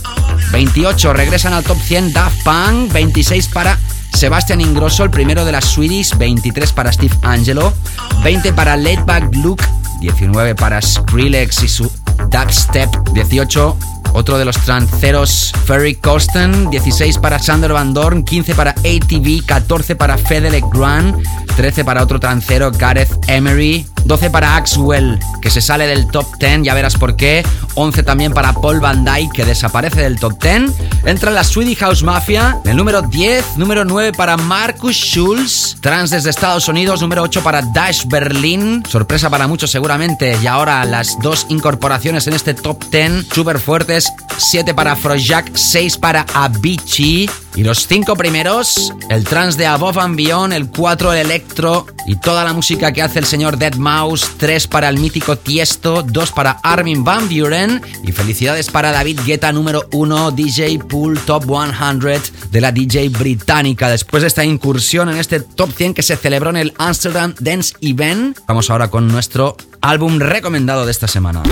28 0.53 1.13
regresan 1.13 1.53
al 1.53 1.65
top 1.65 1.79
100 1.83 2.13
Daft 2.13 2.45
Punk, 2.45 2.93
26 2.93 3.49
para 3.49 3.79
Sebastian 4.25 4.63
Ingrosso, 4.63 5.05
el 5.05 5.11
primero 5.11 5.45
de 5.45 5.53
las 5.53 5.67
Swedish, 5.67 6.17
23 6.17 6.73
para 6.73 6.91
Steve 6.91 7.15
Angelo, 7.21 7.75
20 8.23 8.55
para 8.55 8.75
Back 9.05 9.35
Luke, 9.35 9.63
19 10.01 10.55
para 10.55 10.81
Skrillex 10.81 11.63
y 11.63 11.69
su 11.69 11.93
Dubstep, 12.31 12.89
18 13.13 13.77
otro 14.15 14.39
de 14.39 14.47
los 14.47 14.57
tranceros 14.57 15.53
Ferry 15.67 15.97
Corsten, 15.97 16.71
16 16.71 17.19
para 17.19 17.39
Sander 17.39 17.75
Van 17.75 17.93
Dorn, 17.93 18.25
15 18.25 18.55
para 18.55 18.71
ATV, 18.71 19.45
14 19.45 19.95
para 19.95 20.17
Fedele 20.17 20.63
Grant, 20.73 21.23
13 21.57 21.85
para 21.85 22.03
otro 22.03 22.19
trancero 22.19 22.71
Gareth 22.71 23.29
Emery, 23.29 23.87
12 24.05 24.31
para 24.31 24.57
Axwell, 24.57 25.19
que 25.41 25.51
se 25.51 25.61
sale 25.61 25.87
del 25.87 26.07
top 26.09 26.27
10, 26.39 26.63
ya 26.63 26.75
verás 26.75 26.97
por 26.97 27.17
qué. 27.17 27.45
11 27.75 28.03
también 28.03 28.33
para 28.33 28.53
Paul 28.53 28.81
Van 28.81 29.05
Dyke, 29.05 29.33
que 29.33 29.45
desaparece 29.45 30.03
del 30.03 30.19
top 30.19 30.41
10. 30.41 30.73
Entra 31.07 31.31
la 31.31 31.45
Swedish 31.45 31.79
House 31.79 32.03
Mafia, 32.03 32.59
el 32.65 32.77
número 32.77 33.03
10. 33.03 33.57
Número 33.57 33.85
9 33.85 34.13
para 34.13 34.37
Marcus 34.37 34.97
Schulz, 34.97 35.77
trans 35.81 36.11
desde 36.11 36.31
Estados 36.31 36.69
Unidos. 36.69 37.01
Número 37.01 37.23
8 37.23 37.43
para 37.43 37.63
Dash 37.63 38.07
Berlin, 38.07 38.83
sorpresa 38.89 39.31
para 39.31 39.47
muchos 39.47 39.71
seguramente. 39.71 40.39
Y 40.43 40.47
ahora 40.47 40.85
las 40.85 41.19
dos 41.21 41.47
incorporaciones 41.49 42.27
en 42.27 42.35
este 42.35 42.55
top 42.55 42.85
10, 42.91 43.27
súper 43.33 43.59
fuertes. 43.59 44.13
7 44.37 44.75
para 44.75 44.97
Frojak, 44.97 45.51
6 45.55 45.99
para 45.99 46.27
Avicii. 46.35 47.31
Y 47.57 47.63
los 47.63 47.87
cinco 47.87 48.17
primeros, 48.17 48.93
el 49.09 49.23
trans 49.25 49.57
de 49.57 49.67
Above 49.67 49.99
and 49.99 50.17
Beyond, 50.17 50.53
el 50.53 50.69
4 50.71 51.13
el 51.13 51.19
electro 51.21 51.87
y 52.07 52.17
toda 52.17 52.43
la 52.43 52.53
música 52.53 52.93
que 52.93 53.01
hace 53.01 53.21
el 53.21 53.27
señor 53.27 53.59
Dead 53.59 53.77
Mouse, 53.95 54.29
3 54.39 54.67
para 54.67 54.89
el 54.89 54.99
mítico 54.99 55.39
Tiesto, 55.39 56.03
2 56.03 56.33
para 56.33 56.59
Armin 56.65 57.05
Van 57.05 57.29
Buren 57.29 57.81
y 58.03 58.11
felicidades 58.11 58.69
para 58.69 58.91
David 58.91 59.21
Guetta 59.25 59.53
número 59.53 59.87
1, 59.93 60.33
DJ 60.33 60.81
Pool 60.81 61.17
Top 61.21 61.45
100 61.45 62.23
de 62.51 62.61
la 62.61 62.73
DJ 62.73 63.11
británica. 63.11 63.89
Después 63.89 64.23
de 64.23 64.27
esta 64.27 64.45
incursión 64.45 65.11
en 65.11 65.19
este 65.19 65.39
Top 65.39 65.71
100 65.73 65.95
que 65.95 66.03
se 66.03 66.17
celebró 66.17 66.51
en 66.51 66.57
el 66.57 66.75
Amsterdam 66.77 67.37
Dance 67.39 67.75
Event, 67.81 68.37
vamos 68.49 68.69
ahora 68.69 68.89
con 68.89 69.07
nuestro 69.07 69.57
álbum 69.81 70.19
recomendado 70.19 70.85
de 70.87 70.91
esta 70.91 71.07
semana. 71.07 71.45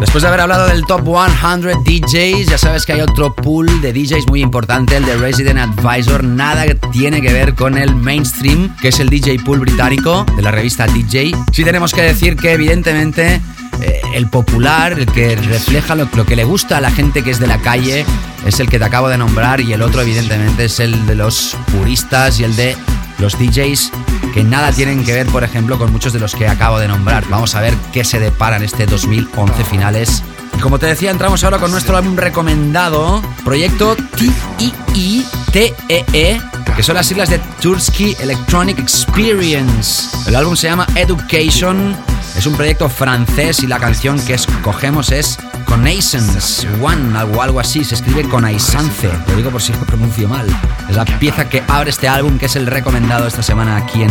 Después 0.00 0.22
de 0.22 0.28
haber 0.28 0.40
hablado 0.40 0.66
del 0.66 0.84
Top 0.84 1.02
100 1.04 1.82
DJs, 1.82 2.48
ya 2.48 2.58
sabes 2.58 2.84
que 2.84 2.92
hay 2.92 3.00
otro 3.00 3.34
pool 3.34 3.80
de 3.80 3.94
DJs 3.94 4.26
muy 4.28 4.42
importante, 4.42 4.96
el 4.96 5.06
de 5.06 5.16
Resident 5.16 5.58
Advisor. 5.58 6.22
Nada 6.22 6.66
tiene 6.92 7.22
que 7.22 7.32
ver 7.32 7.54
con 7.54 7.78
el 7.78 7.94
mainstream, 7.94 8.76
que 8.76 8.88
es 8.88 9.00
el 9.00 9.08
DJ 9.08 9.38
pool 9.38 9.60
británico 9.60 10.26
de 10.36 10.42
la 10.42 10.50
revista 10.50 10.86
DJ. 10.86 11.32
Sí 11.50 11.64
tenemos 11.64 11.94
que 11.94 12.02
decir 12.02 12.36
que 12.36 12.52
evidentemente 12.52 13.40
eh, 13.80 14.00
el 14.14 14.28
popular, 14.28 14.98
el 14.98 15.06
que 15.06 15.34
refleja 15.36 15.94
lo, 15.94 16.10
que 16.10 16.36
le 16.36 16.44
gusta 16.44 16.76
a 16.76 16.80
la 16.82 16.90
gente 16.90 17.22
que 17.22 17.30
es 17.30 17.38
de 17.38 17.46
la 17.46 17.58
calle, 17.58 18.04
es 18.44 18.60
el 18.60 18.68
que 18.68 18.78
te 18.78 18.84
acabo 18.84 19.08
de 19.08 19.16
nombrar 19.16 19.62
y 19.62 19.72
el 19.72 19.80
otro 19.80 20.02
evidentemente 20.02 20.66
es 20.66 20.78
el 20.78 21.06
de 21.06 21.14
los 21.14 21.56
puristas 21.72 22.38
y 22.38 22.44
el 22.44 22.54
de 22.54 22.76
los 23.18 23.38
DJs 23.38 23.92
que 24.34 24.44
nada 24.44 24.72
tienen 24.72 25.04
que 25.04 25.12
ver, 25.12 25.26
por 25.26 25.44
ejemplo, 25.44 25.78
con 25.78 25.92
muchos 25.92 26.12
de 26.12 26.18
los 26.18 26.34
que 26.34 26.46
acabo 26.46 26.78
de 26.78 26.88
nombrar. 26.88 27.24
Vamos 27.28 27.54
a 27.54 27.60
ver 27.60 27.74
qué 27.92 28.04
se 28.04 28.20
depara 28.20 28.56
en 28.56 28.64
este 28.64 28.86
2011 28.86 29.64
finales. 29.64 30.22
Y 30.54 30.58
como 30.60 30.78
te 30.78 30.86
decía, 30.86 31.10
entramos 31.10 31.42
ahora 31.44 31.58
con 31.58 31.70
nuestro 31.70 31.96
álbum 31.96 32.16
recomendado, 32.16 33.22
proyecto 33.44 33.96
T-I-I-T-E-E, 34.16 36.04
e, 36.12 36.40
que 36.76 36.82
son 36.82 36.94
las 36.96 37.06
siglas 37.06 37.30
de 37.30 37.38
Tursky 37.60 38.16
Electronic 38.20 38.78
Experience. 38.78 40.16
El 40.26 40.36
álbum 40.36 40.56
se 40.56 40.68
llama 40.68 40.86
Education, 40.94 41.96
es 42.36 42.46
un 42.46 42.54
proyecto 42.54 42.88
francés 42.88 43.62
y 43.62 43.66
la 43.66 43.78
canción 43.78 44.18
que 44.20 44.34
escogemos 44.34 45.10
es 45.10 45.38
Connaissance 45.64 46.68
One, 46.82 47.18
algo, 47.18 47.42
algo 47.42 47.60
así, 47.60 47.84
se 47.84 47.94
escribe 47.94 48.28
Connaissance, 48.28 49.10
lo 49.28 49.36
digo 49.36 49.50
por 49.50 49.62
si 49.62 49.72
lo 49.72 49.80
pronuncio 49.80 50.28
mal. 50.28 50.46
Es 50.88 50.96
la 50.96 51.04
pieza 51.04 51.48
que 51.48 51.62
abre 51.68 51.90
este 51.90 52.08
álbum 52.08 52.38
que 52.38 52.46
es 52.46 52.56
el 52.56 52.66
recomendado 52.66 53.26
esta 53.26 53.42
semana 53.42 53.76
aquí 53.76 54.02
en 54.02 54.10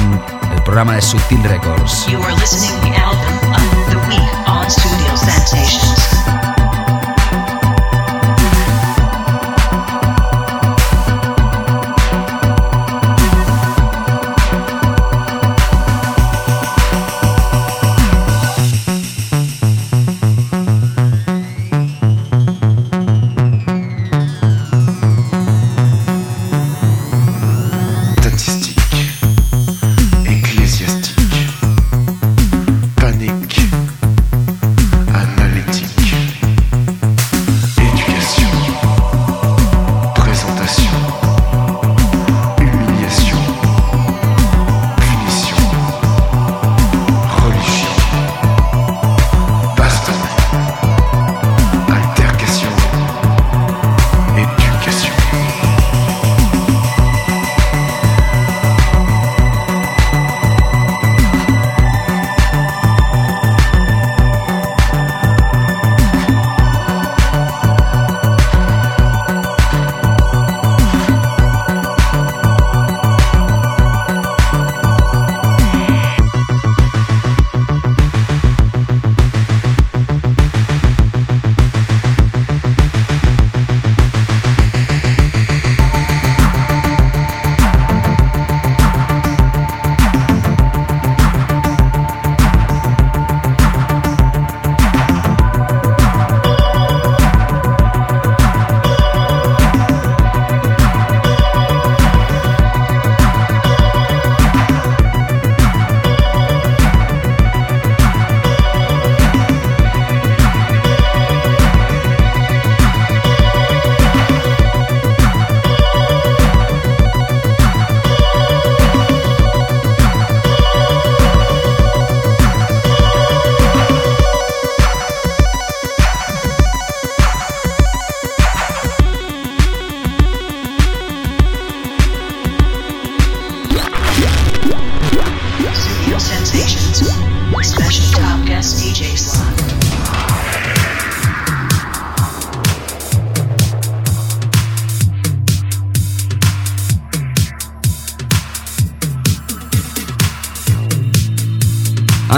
el 0.53 0.63
programa 0.63 0.95
de 0.95 1.01
Sutil 1.01 1.43
Records. 1.43 2.07
You 2.07 2.21
are 2.21 2.34
listening 2.36 2.80
the 2.82 2.97
album 2.99 3.53
of 3.53 3.89
the 3.89 3.97
week 4.07 4.47
on 4.47 4.69
Studio 4.69 5.15
Sensations. 5.15 6.24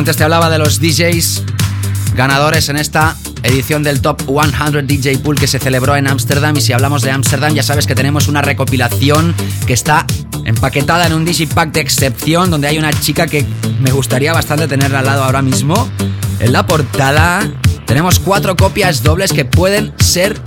Antes 0.08 0.20
te 0.20 0.24
hablaba 0.24 0.50
de 0.50 0.58
los 0.58 0.80
DJs 0.80 1.44
ganadores 2.16 2.70
en 2.70 2.78
esta 2.78 3.18
edición 3.44 3.84
del 3.84 4.00
Top 4.00 4.22
100 4.22 4.88
DJ 4.88 5.18
Pool 5.18 5.38
que 5.38 5.48
se 5.48 5.60
celebró 5.60 5.98
en 5.98 6.08
Ámsterdam. 6.08 6.56
Y 6.56 6.62
si 6.62 6.72
hablamos 6.72 7.02
de 7.02 7.12
Ámsterdam, 7.12 7.54
ya 7.54 7.62
sabes 7.62 7.88
que 7.88 7.94
tenemos 7.94 8.30
una 8.30 8.42
recopilación 8.42 9.36
que 9.66 9.74
está 9.74 10.06
empaquetada 10.46 11.08
en 11.08 11.12
un 11.12 11.26
Digipack 11.26 11.74
de 11.74 11.82
excepción, 11.82 12.50
donde 12.50 12.70
hay 12.70 12.78
una 12.78 12.94
chica 12.94 13.28
que 13.28 13.46
me 13.82 13.92
gustaría 13.92 14.32
bastante 14.32 14.70
tenerla 14.70 15.00
al 15.00 15.08
lado 15.08 15.26
ahora 15.26 15.42
mismo. 15.42 15.90
En 16.40 16.54
la 16.54 16.66
portada 16.66 17.46
tenemos 17.86 18.20
cuatro 18.20 18.56
copias 18.56 19.04
dobles 19.04 19.34
que 19.34 19.44
pueden 19.44 19.92
ser 20.00 20.40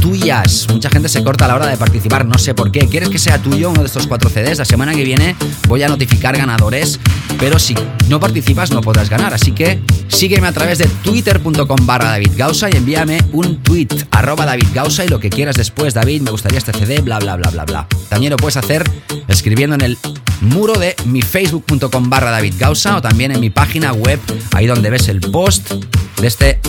tuyas. 0.00 0.66
Mucha 0.70 0.88
gente 0.88 1.08
se 1.08 1.22
corta 1.22 1.44
a 1.46 1.48
la 1.48 1.56
hora 1.56 1.66
de 1.66 1.76
participar, 1.76 2.24
no 2.24 2.38
sé 2.38 2.54
por 2.54 2.70
qué. 2.72 2.86
¿Quieres 2.86 3.08
que 3.08 3.18
sea 3.18 3.38
tuyo 3.38 3.70
uno 3.70 3.80
de 3.80 3.86
estos 3.86 4.06
cuatro 4.06 4.30
CDs? 4.30 4.58
La 4.58 4.64
semana 4.64 4.94
que 4.94 5.04
viene 5.04 5.36
voy 5.68 5.82
a 5.82 5.88
notificar 5.88 6.36
ganadores, 6.36 6.98
pero 7.40 7.58
si 7.58 7.74
no 8.08 8.20
participas 8.20 8.70
no 8.70 8.82
podrás 8.82 9.08
ganar. 9.08 9.32
Así 9.32 9.52
que 9.52 9.80
sígueme 10.08 10.46
a 10.46 10.52
través 10.52 10.78
de 10.78 10.86
twitter.com 11.02 11.86
barra 11.86 12.10
David 12.10 12.32
y 12.36 12.76
envíame 12.76 13.18
un 13.32 13.62
tweet 13.62 13.88
arroba 14.10 14.44
David 14.44 14.68
y 15.04 15.08
lo 15.08 15.18
que 15.18 15.30
quieras 15.30 15.56
después, 15.56 15.94
David, 15.94 16.20
me 16.20 16.30
gustaría 16.30 16.58
este 16.58 16.72
CD, 16.72 17.00
bla, 17.00 17.18
bla, 17.18 17.36
bla, 17.36 17.50
bla, 17.50 17.64
bla. 17.64 17.88
También 18.08 18.30
lo 18.30 18.36
puedes 18.36 18.58
hacer 18.58 18.88
escribiendo 19.26 19.74
en 19.74 19.80
el 19.80 19.98
muro 20.42 20.74
de 20.78 20.94
mi 21.06 21.22
facebook.com 21.22 22.10
barra 22.10 22.30
David 22.30 22.54
o 22.62 23.00
también 23.00 23.32
en 23.32 23.40
mi 23.40 23.50
página 23.50 23.92
web, 23.92 24.20
ahí 24.52 24.66
donde 24.66 24.90
ves 24.90 25.08
el 25.08 25.20
post 25.20 25.72
de 26.20 26.26
este 26.26 26.60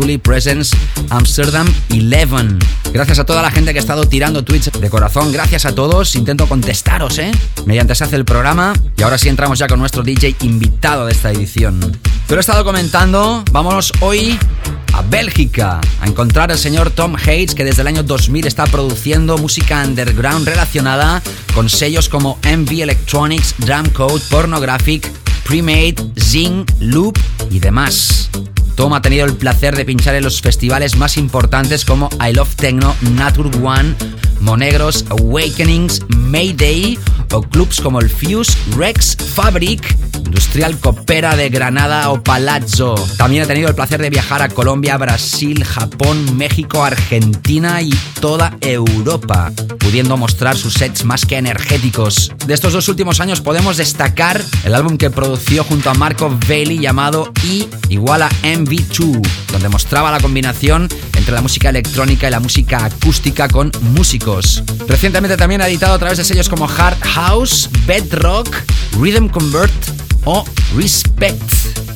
Azuli 0.00 0.16
Presence 0.16 0.74
Amsterdam 1.10 1.66
11. 1.90 2.56
Gracias 2.90 3.18
a 3.18 3.26
toda 3.26 3.42
la 3.42 3.50
gente 3.50 3.72
que 3.72 3.80
ha 3.80 3.82
estado 3.82 4.08
tirando 4.08 4.42
tweets 4.42 4.72
de 4.72 4.88
corazón, 4.88 5.30
gracias 5.30 5.66
a 5.66 5.74
todos. 5.74 6.14
Intento 6.16 6.48
contestaros, 6.48 7.18
¿eh? 7.18 7.30
Mediante 7.66 7.94
se 7.94 8.04
hace 8.04 8.16
el 8.16 8.24
programa. 8.24 8.72
Y 8.96 9.02
ahora 9.02 9.18
sí 9.18 9.28
entramos 9.28 9.58
ya 9.58 9.66
con 9.66 9.78
nuestro 9.78 10.02
DJ 10.02 10.36
invitado 10.40 11.04
de 11.04 11.12
esta 11.12 11.30
edición. 11.30 11.80
Te 12.26 12.34
lo 12.34 12.38
he 12.38 12.40
estado 12.40 12.64
comentando, 12.64 13.44
vámonos 13.52 13.92
hoy 14.00 14.38
a 14.94 15.02
Bélgica 15.02 15.82
a 16.00 16.06
encontrar 16.06 16.50
al 16.50 16.58
señor 16.58 16.90
Tom 16.90 17.16
Hates 17.16 17.54
que 17.54 17.64
desde 17.64 17.82
el 17.82 17.88
año 17.88 18.02
2000 18.02 18.46
está 18.46 18.64
produciendo 18.64 19.36
música 19.36 19.84
underground 19.84 20.48
relacionada 20.48 21.22
con 21.54 21.68
sellos 21.68 22.08
como 22.08 22.38
MV 22.42 22.80
Electronics, 22.80 23.54
Drum 23.58 23.90
Code, 23.90 24.22
Pornographic, 24.30 25.12
Premade, 25.44 25.96
Zing, 26.18 26.64
Loop 26.80 27.18
y 27.50 27.58
demás. 27.58 28.29
Tom 28.80 28.94
ha 28.94 29.02
tenido 29.02 29.26
el 29.26 29.36
placer 29.36 29.76
de 29.76 29.84
pinchar 29.84 30.14
en 30.14 30.24
los 30.24 30.40
festivales 30.40 30.96
más 30.96 31.18
importantes 31.18 31.84
como 31.84 32.08
I 32.26 32.32
Love 32.32 32.54
Techno, 32.56 32.96
Nature 33.12 33.50
One, 33.62 33.94
Monegros, 34.40 35.04
Awakenings, 35.10 36.00
Mayday 36.08 36.98
o 37.32 37.42
clubs 37.42 37.80
como 37.80 38.00
el 38.00 38.10
Fuse, 38.10 38.52
Rex, 38.76 39.16
Fabric, 39.34 39.96
Industrial 40.24 40.78
Copera 40.78 41.36
de 41.36 41.48
Granada 41.48 42.10
o 42.10 42.22
Palazzo. 42.22 42.94
También 43.16 43.42
ha 43.42 43.46
tenido 43.46 43.68
el 43.68 43.74
placer 43.74 44.00
de 44.00 44.10
viajar 44.10 44.42
a 44.42 44.48
Colombia, 44.48 44.96
Brasil, 44.96 45.64
Japón, 45.64 46.36
México, 46.36 46.84
Argentina 46.84 47.82
y 47.82 47.90
toda 48.20 48.56
Europa, 48.60 49.52
pudiendo 49.78 50.16
mostrar 50.16 50.56
sus 50.56 50.74
sets 50.74 51.04
más 51.04 51.26
que 51.26 51.36
energéticos. 51.36 52.32
De 52.46 52.54
estos 52.54 52.72
dos 52.72 52.88
últimos 52.88 53.20
años 53.20 53.40
podemos 53.40 53.76
destacar 53.76 54.40
el 54.64 54.74
álbum 54.74 54.96
que 54.98 55.10
produció 55.10 55.64
junto 55.64 55.90
a 55.90 55.94
Marco 55.94 56.36
Bailey 56.48 56.78
llamado 56.78 57.32
E 57.44 57.68
igual 57.88 58.22
a 58.22 58.30
MV2, 58.42 59.20
donde 59.50 59.68
mostraba 59.68 60.10
la 60.10 60.20
combinación 60.20 60.88
entre 61.16 61.34
la 61.34 61.42
música 61.42 61.70
electrónica 61.70 62.28
y 62.28 62.30
la 62.30 62.40
música 62.40 62.84
acústica 62.84 63.48
con 63.48 63.72
músicos. 63.80 64.62
Recientemente 64.86 65.36
también 65.36 65.60
ha 65.60 65.68
editado 65.68 65.94
a 65.94 65.98
través 65.98 66.18
de 66.18 66.24
sellos 66.24 66.48
como 66.48 66.68
Hard 66.68 66.98
House, 67.20 67.68
Bedrock, 67.86 68.48
Rhythm 68.98 69.28
Convert 69.28 69.70
o 70.24 70.42
Respect. 70.74 71.52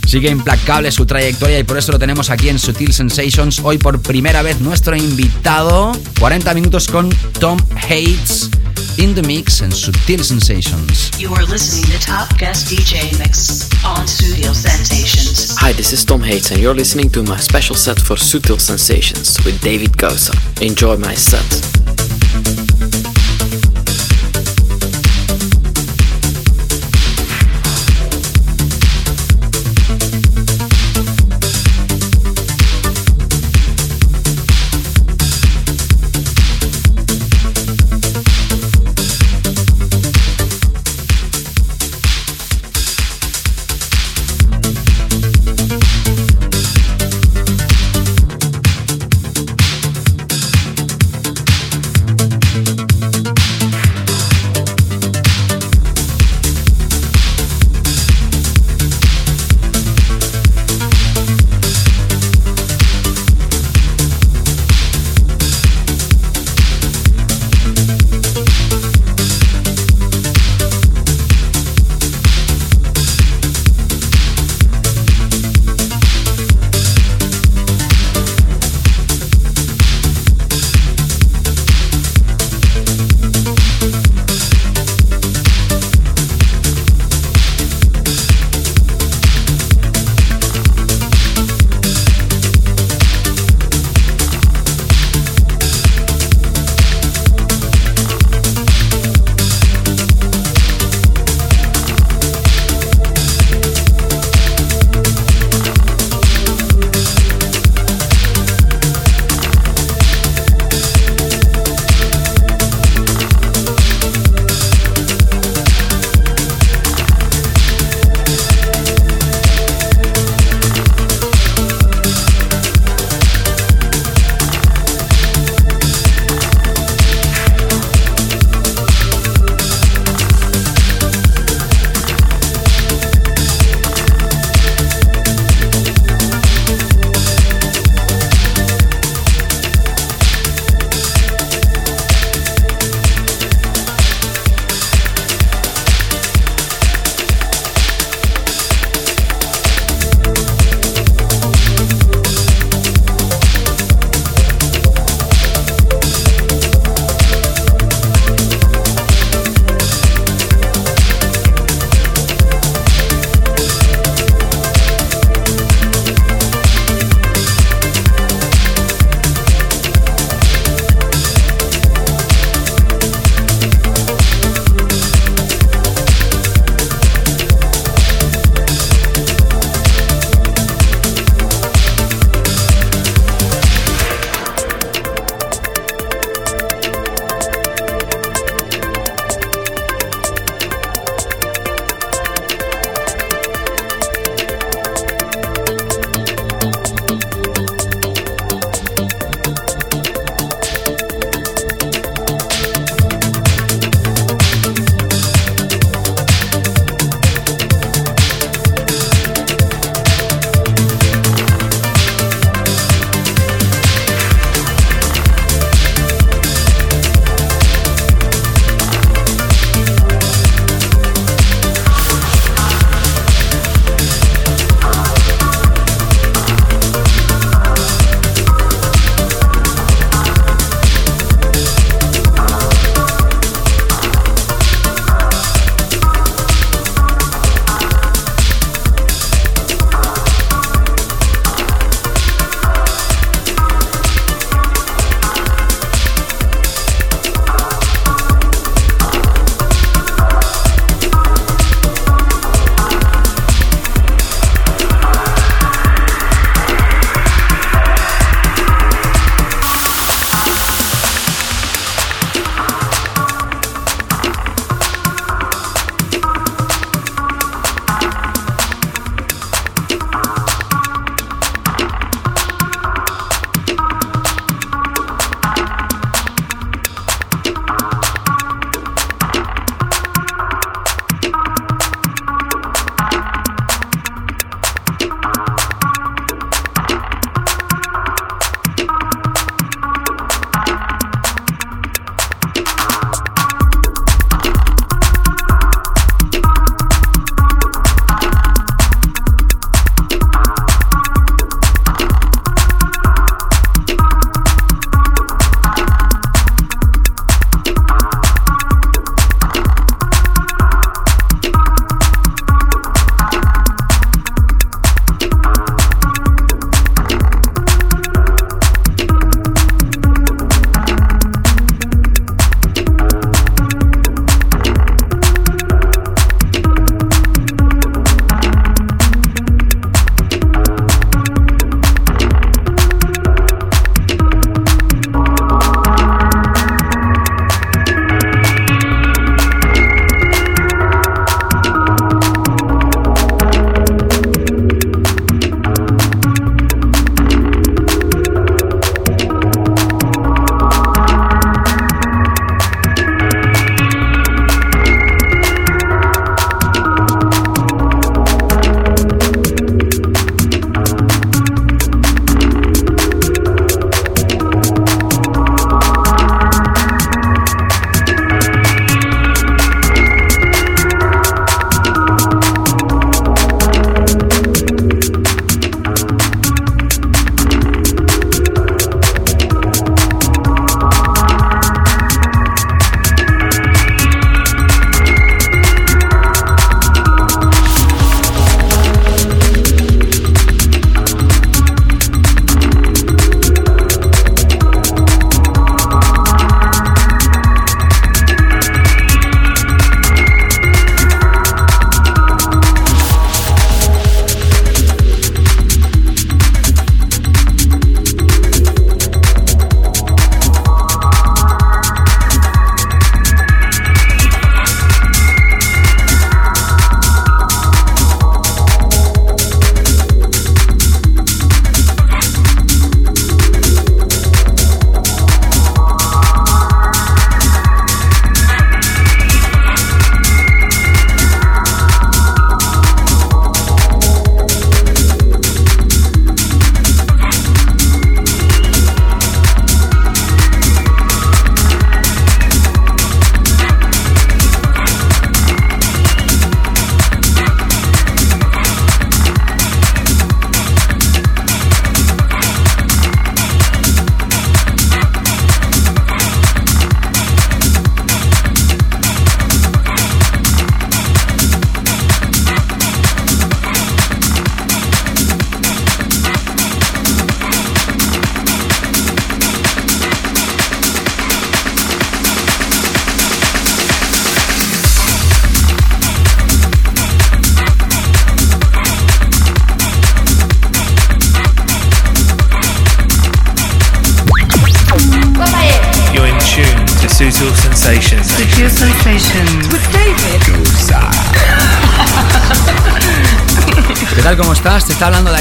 Sigue 0.06 0.28
implacable 0.28 0.92
su 0.92 1.06
trayectoria 1.06 1.58
y 1.58 1.64
por 1.64 1.78
eso 1.78 1.92
lo 1.92 1.98
tenemos 1.98 2.28
aquí 2.28 2.50
en 2.50 2.58
Sutil 2.58 2.92
Sensations. 2.92 3.58
Hoy 3.60 3.78
por 3.78 4.02
primera 4.02 4.42
vez 4.42 4.60
nuestro 4.60 4.94
invitado. 4.94 5.92
40 6.20 6.52
minutos 6.52 6.88
con 6.88 7.08
Tom 7.40 7.58
Hates 7.74 8.50
in 8.98 9.14
the 9.14 9.22
mix 9.22 9.62
en 9.62 9.72
Sutil 9.72 10.22
Sensations. 10.22 11.10
You 11.18 11.34
are 11.34 11.46
listening 11.46 11.90
to 11.90 11.98
Top 12.04 12.28
Guest 12.38 12.70
DJ 12.70 13.18
Mix 13.18 13.70
on 13.82 14.06
Studio 14.06 14.52
Sensations. 14.52 15.56
Hi, 15.58 15.72
this 15.72 15.94
is 15.94 16.04
Tom 16.04 16.22
Hates, 16.22 16.50
and 16.50 16.60
you're 16.60 16.76
listening 16.76 17.08
to 17.10 17.22
my 17.22 17.38
special 17.38 17.76
set 17.76 17.98
for 17.98 18.16
Sutil 18.16 18.60
Sensations 18.60 19.42
with 19.42 19.58
David 19.62 19.96
Gosa. 19.96 20.34
Enjoy 20.60 20.98
my 20.98 21.14
set. 21.14 23.13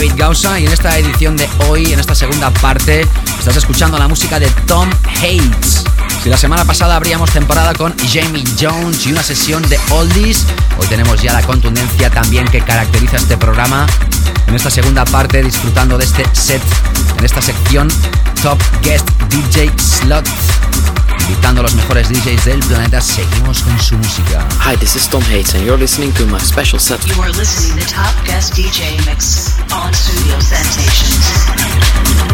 David 0.04 0.20
Gausa 0.20 0.60
y 0.60 0.66
en 0.66 0.74
esta 0.74 0.98
edición 0.98 1.38
de 1.38 1.48
hoy, 1.70 1.94
en 1.94 1.98
esta 1.98 2.14
segunda 2.14 2.52
parte, 2.52 3.08
estás 3.40 3.56
escuchando 3.56 3.98
la 3.98 4.10
música 4.10 4.38
de 4.38 4.50
Tom 4.68 4.90
Hates. 5.06 5.86
Si 6.22 6.28
la 6.28 6.36
semana 6.36 6.66
pasada 6.66 6.98
abríamos 6.98 7.32
temporada 7.32 7.74
con 7.74 7.96
Jamie 8.12 8.44
Jones 8.60 9.06
y 9.06 9.14
una 9.14 9.24
sesión 9.24 9.62
de 9.70 9.80
oldies, 9.92 10.46
hoy 10.78 10.88
tenemos 10.88 11.22
ya 11.22 11.32
la 11.32 11.42
contundencia 11.44 12.10
también 12.10 12.46
que 12.50 12.60
caracteriza 12.60 13.16
este 13.16 13.38
programa. 13.38 13.88
En 14.48 14.56
esta 14.56 14.70
segunda 14.70 15.06
parte, 15.06 15.42
disfrutando 15.42 15.98
de 15.98 16.04
este 16.04 16.26
set, 16.34 16.62
en 17.18 17.24
esta 17.24 17.42
sección 17.42 17.88
Top 18.42 18.62
Guest 18.82 19.10
DJ 19.30 19.72
Slot. 19.80 20.28
Invitando 21.30 21.62
a 21.62 21.64
los 21.64 21.76
mejores 21.76 22.10
DJs 22.10 22.44
del 22.44 22.60
planeta, 22.60 23.00
seguimos 23.00 23.62
con 23.62 23.80
su 23.80 23.98
música. 23.98 24.46
Hi, 24.66 24.76
this 24.76 24.98
is 24.98 25.08
Tom 25.08 25.24
Hates, 25.24 25.54
and 25.56 25.64
you're 25.64 25.80
listening 25.80 26.12
to 26.16 26.26
my 26.26 26.40
special 26.40 26.78
set. 26.78 27.00
You 27.08 27.22
are 27.22 27.32
listening 27.32 27.80
to 27.86 27.94
Top 27.94 28.14
Guest 28.26 28.54
DJ 28.56 28.98
Mix 29.06 29.53
on 29.74 29.94
Studio 29.94 30.40
Sensations. 30.40 32.33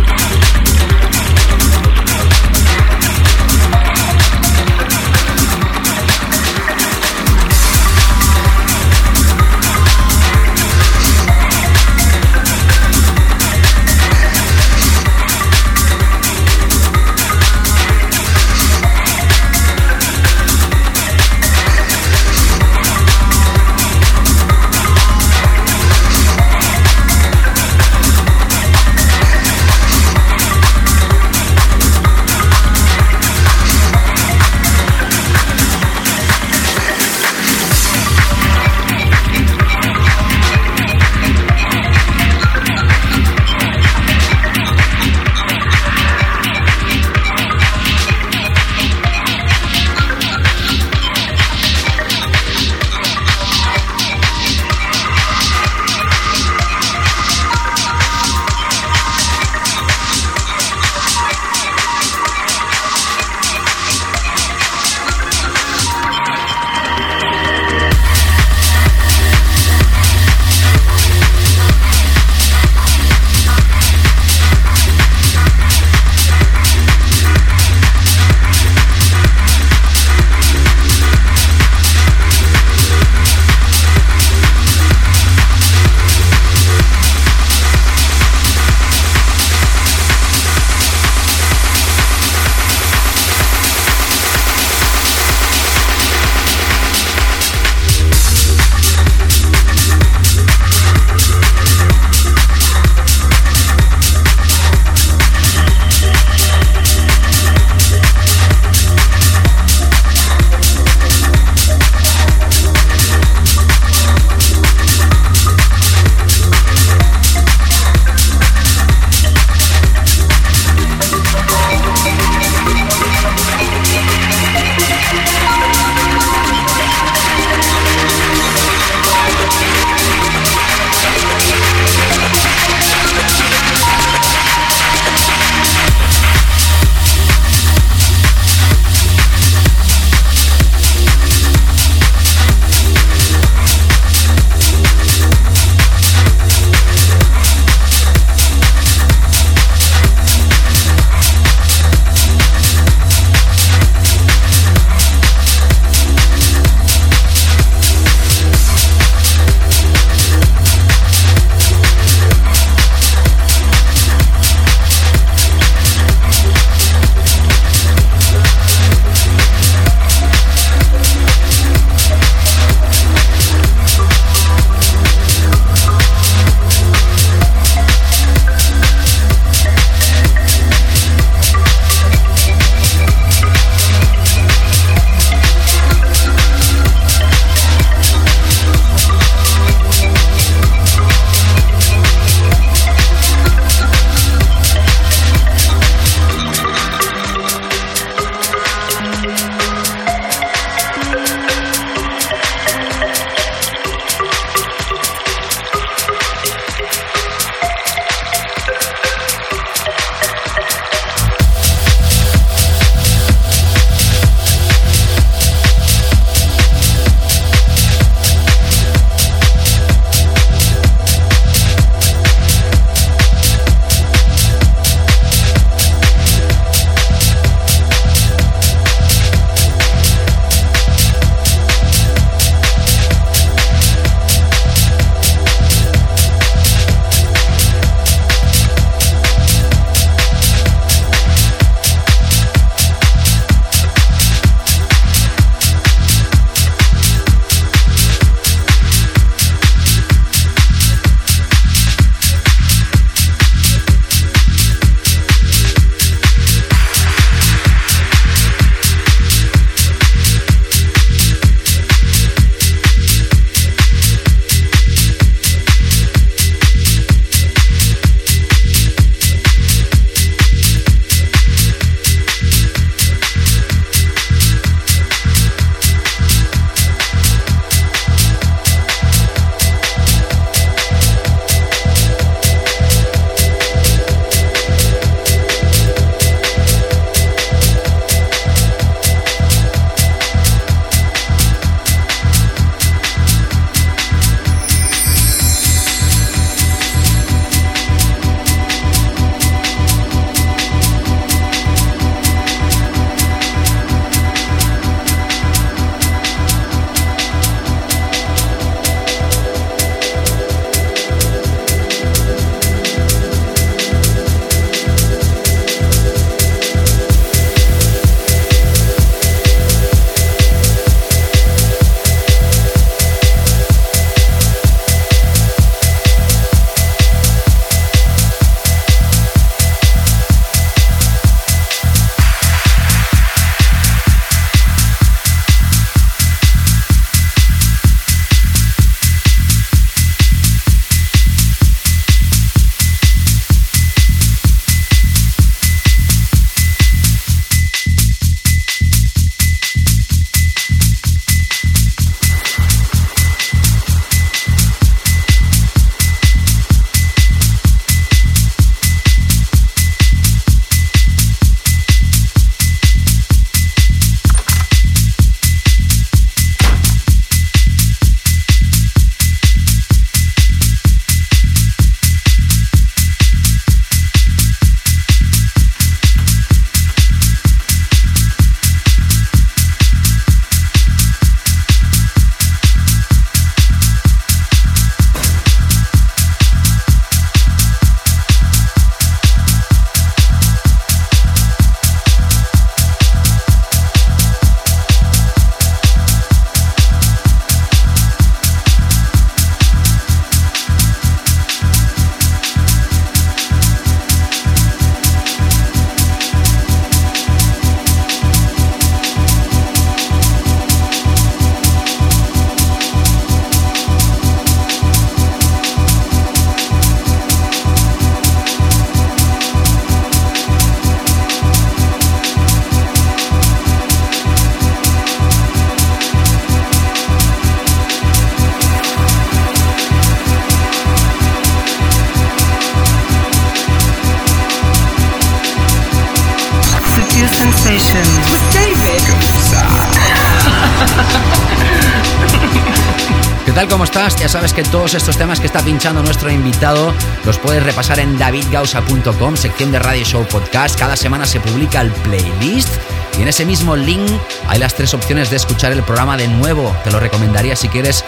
Ya 444.18 444.28
sabes 444.28 444.54
que 444.54 444.64
todos 444.64 444.94
estos 444.96 445.18
temas 445.18 445.40
que 445.40 445.46
está 445.46 445.62
pinchando 445.62 446.02
nuestro 446.02 446.30
invitado 446.30 446.94
los 447.26 447.38
puedes 447.38 447.64
repasar 447.64 448.00
en 448.00 448.18
davidgausa.com, 448.18 449.38
sección 449.38 449.72
de 449.72 449.80
Radio 449.80 450.04
Show 450.04 450.26
Podcast. 450.26 450.78
Cada 450.78 450.96
semana 450.96 451.26
se 451.26 451.40
publica 451.40 451.82
el 451.82 451.92
playlist 451.92 452.70
y 453.18 453.22
en 453.22 453.28
ese 453.28 453.46
mismo 453.46 453.76
link 453.76 454.10
hay 454.48 454.60
las 454.60 454.74
tres 454.74 454.94
opciones 454.94 455.30
de 455.30 455.38
escuchar 455.38 455.72
el 455.72 455.84
programa 455.84 456.18
de 456.18 456.28
nuevo. 456.28 456.76
Te 456.84 456.92
lo 456.92 457.00
recomendaría 457.00 457.56
si 457.56 457.70
quieres, 457.70 458.04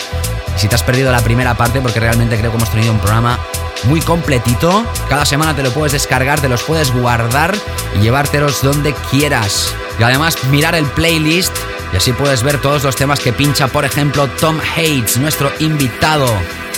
si 0.57 0.67
te 0.67 0.75
has 0.75 0.83
perdido 0.83 1.11
la 1.11 1.21
primera 1.21 1.55
parte, 1.55 1.81
porque 1.81 1.99
realmente 1.99 2.37
creo 2.37 2.51
que 2.51 2.57
hemos 2.57 2.71
tenido 2.71 2.91
un 2.91 2.99
programa 2.99 3.39
muy 3.83 4.01
completito. 4.01 4.85
Cada 5.07 5.25
semana 5.25 5.55
te 5.55 5.63
lo 5.63 5.71
puedes 5.71 5.93
descargar, 5.93 6.41
te 6.41 6.49
los 6.49 6.63
puedes 6.63 6.91
guardar 6.93 7.55
y 7.95 7.99
llevártelos 7.99 8.61
donde 8.61 8.93
quieras. 9.09 9.73
Y 9.99 10.03
además 10.03 10.43
mirar 10.45 10.75
el 10.75 10.85
playlist 10.85 11.55
y 11.93 11.97
así 11.97 12.13
puedes 12.13 12.43
ver 12.43 12.59
todos 12.59 12.83
los 12.83 12.95
temas 12.95 13.19
que 13.19 13.33
pincha, 13.33 13.67
por 13.67 13.85
ejemplo, 13.85 14.27
Tom 14.39 14.59
Hates, 14.59 15.17
nuestro 15.17 15.51
invitado. 15.59 16.27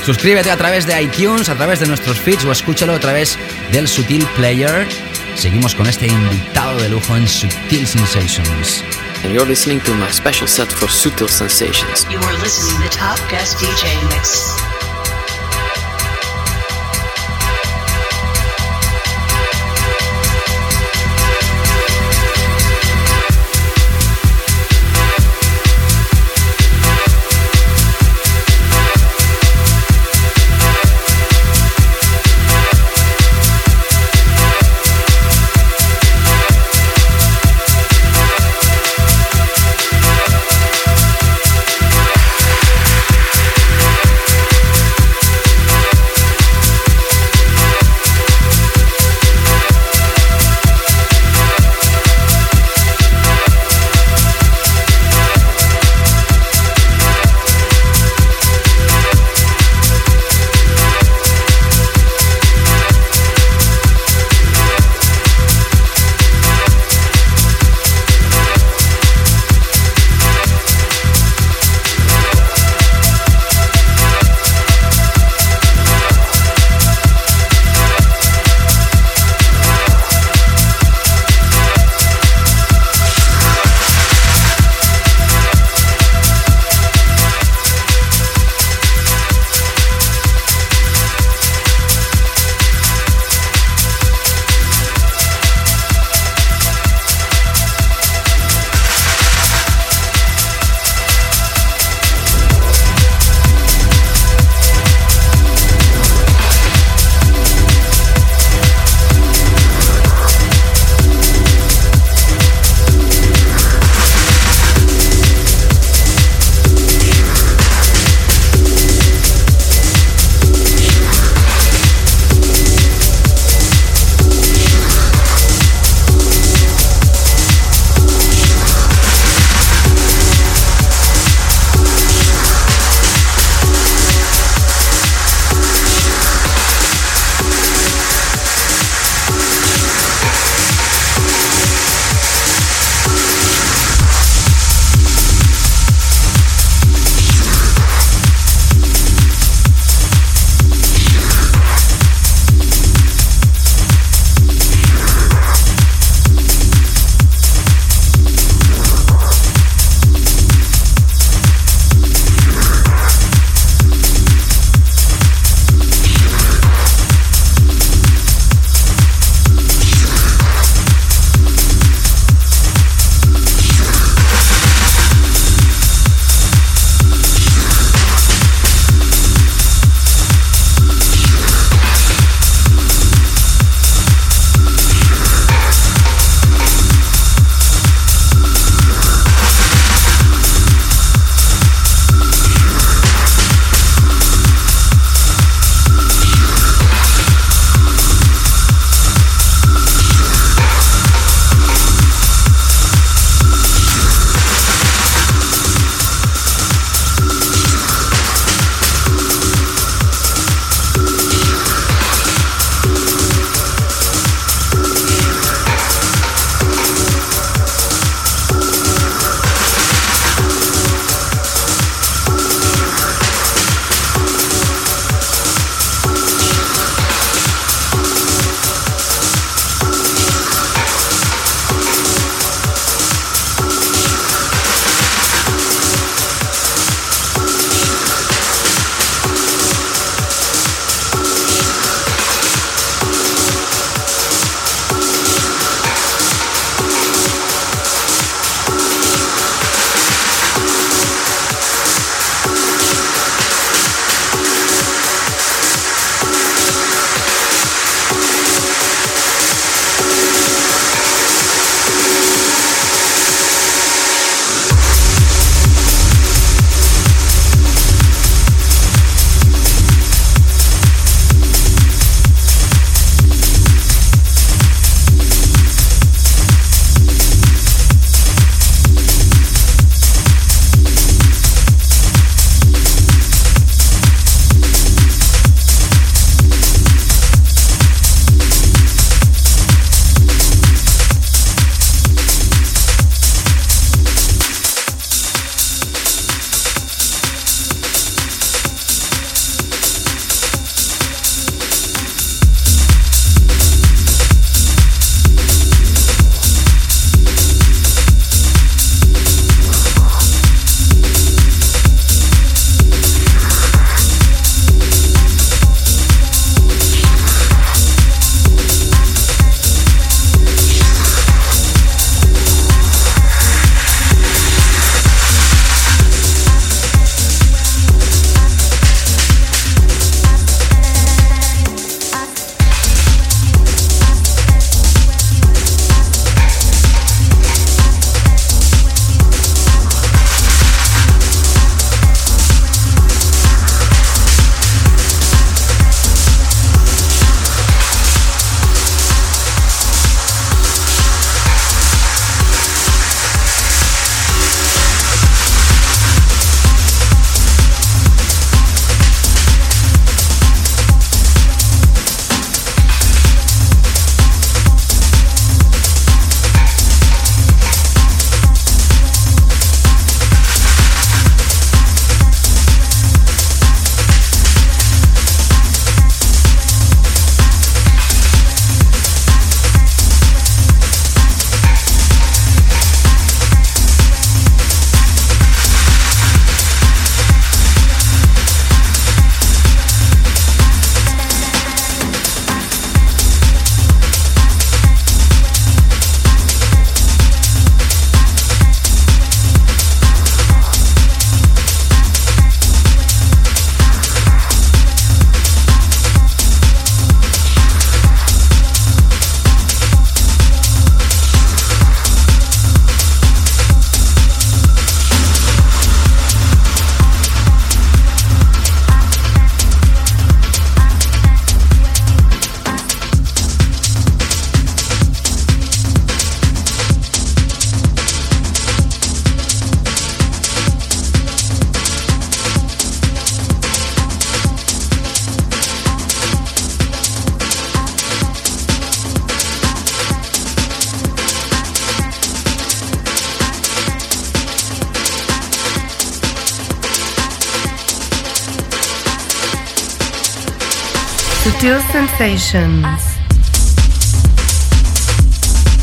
Suscríbete 0.06 0.52
a 0.52 0.58
través 0.58 0.86
de 0.86 1.02
iTunes, 1.02 1.50
a 1.50 1.56
través 1.56 1.80
de 1.80 1.88
nuestros 1.88 2.20
feeds 2.20 2.44
o 2.46 2.52
escúchalo 2.52 2.94
a 2.94 3.00
través 3.00 3.38
del 3.72 3.88
Sutil 3.88 4.26
Player. 4.36 4.88
Seguimos 5.36 5.76
con 5.76 5.88
este 5.88 6.08
invitado 6.08 6.80
de 6.80 6.90
lujo 6.90 7.16
en 7.16 7.28
Sutil 7.28 7.88
Sensations. 7.88 8.84
And 9.24 9.34
you're 9.34 9.48
listening 9.48 9.80
to 9.82 9.94
my 9.94 10.12
special 10.12 10.48
set 10.48 10.70
for 10.70 10.90
Sutil 10.90 11.30
Sensations. 11.30 12.06
You 12.10 12.20
are 12.20 12.38
listening 12.40 12.82
to 12.82 12.98
Top 12.98 13.18
Guest 13.30 13.58
DJ 13.60 13.96
Mix. 14.10 14.73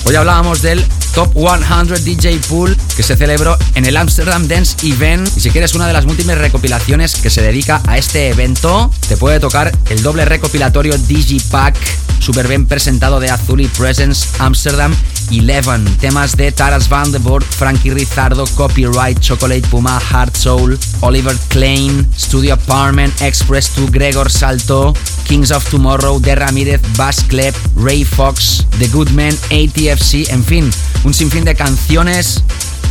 Hoy 0.05 0.17
hablábamos 0.17 0.63
del 0.63 0.85
Top 1.15 1.33
100 1.33 2.05
DJ 2.05 2.41
Pool 2.49 2.77
que 2.97 3.05
se 3.05 3.17
celebró 3.17 3.57
en 3.77 3.85
el 3.87 3.97
Amsterdam 3.97 4.49
Dance 4.49 4.85
Event. 4.85 5.31
Y 5.37 5.41
si 5.41 5.51
quieres 5.51 5.77
una 5.77 5.87
de 5.87 5.93
las 5.93 6.07
múltiples 6.07 6.37
recopilaciones 6.39 7.15
que 7.15 7.31
se 7.31 7.41
dedica 7.41 7.81
a 7.87 7.99
este 7.99 8.31
evento, 8.31 8.91
te 9.09 9.17
puede 9.17 9.39
tocar 9.39 9.71
el 9.91 10.03
doble 10.03 10.25
recopilatorio 10.25 10.99
Digipack, 10.99 11.77
super 12.19 12.49
bien 12.49 12.67
presentado 12.67 13.21
de 13.21 13.31
Azuli 13.31 13.69
Presence 13.69 14.27
Amsterdam 14.41 14.93
11. 15.31 15.97
Temas 16.01 16.37
de 16.37 16.51
Taras 16.51 16.89
Van 16.89 17.13
de 17.13 17.19
Board, 17.19 17.45
Frankie 17.45 17.91
Rizardo, 17.91 18.45
Copyright, 18.57 19.21
Chocolate 19.21 19.63
Puma, 19.69 20.01
Heart 20.01 20.37
Soul, 20.37 20.79
Oliver 21.01 21.37
Klein, 21.49 22.09
Studio 22.19 22.55
Apartment, 22.55 23.23
Express 23.23 23.71
2, 23.77 23.93
Gregor 23.93 24.31
Salto, 24.31 24.93
Kings 25.31 25.53
of 25.53 25.65
Tomorrow, 25.71 26.19
De 26.19 26.35
Ramírez, 26.35 26.81
Bass 26.97 27.23
Klep, 27.23 27.55
Ray 27.77 28.05
Fox, 28.05 28.67
The 28.81 28.89
Good 28.89 29.11
Men, 29.11 29.33
ATFC, 29.45 30.29
en 30.29 30.45
fin, 30.45 30.69
un 31.05 31.15
sinfín 31.15 31.45
de 31.45 31.55
canciones 31.55 32.43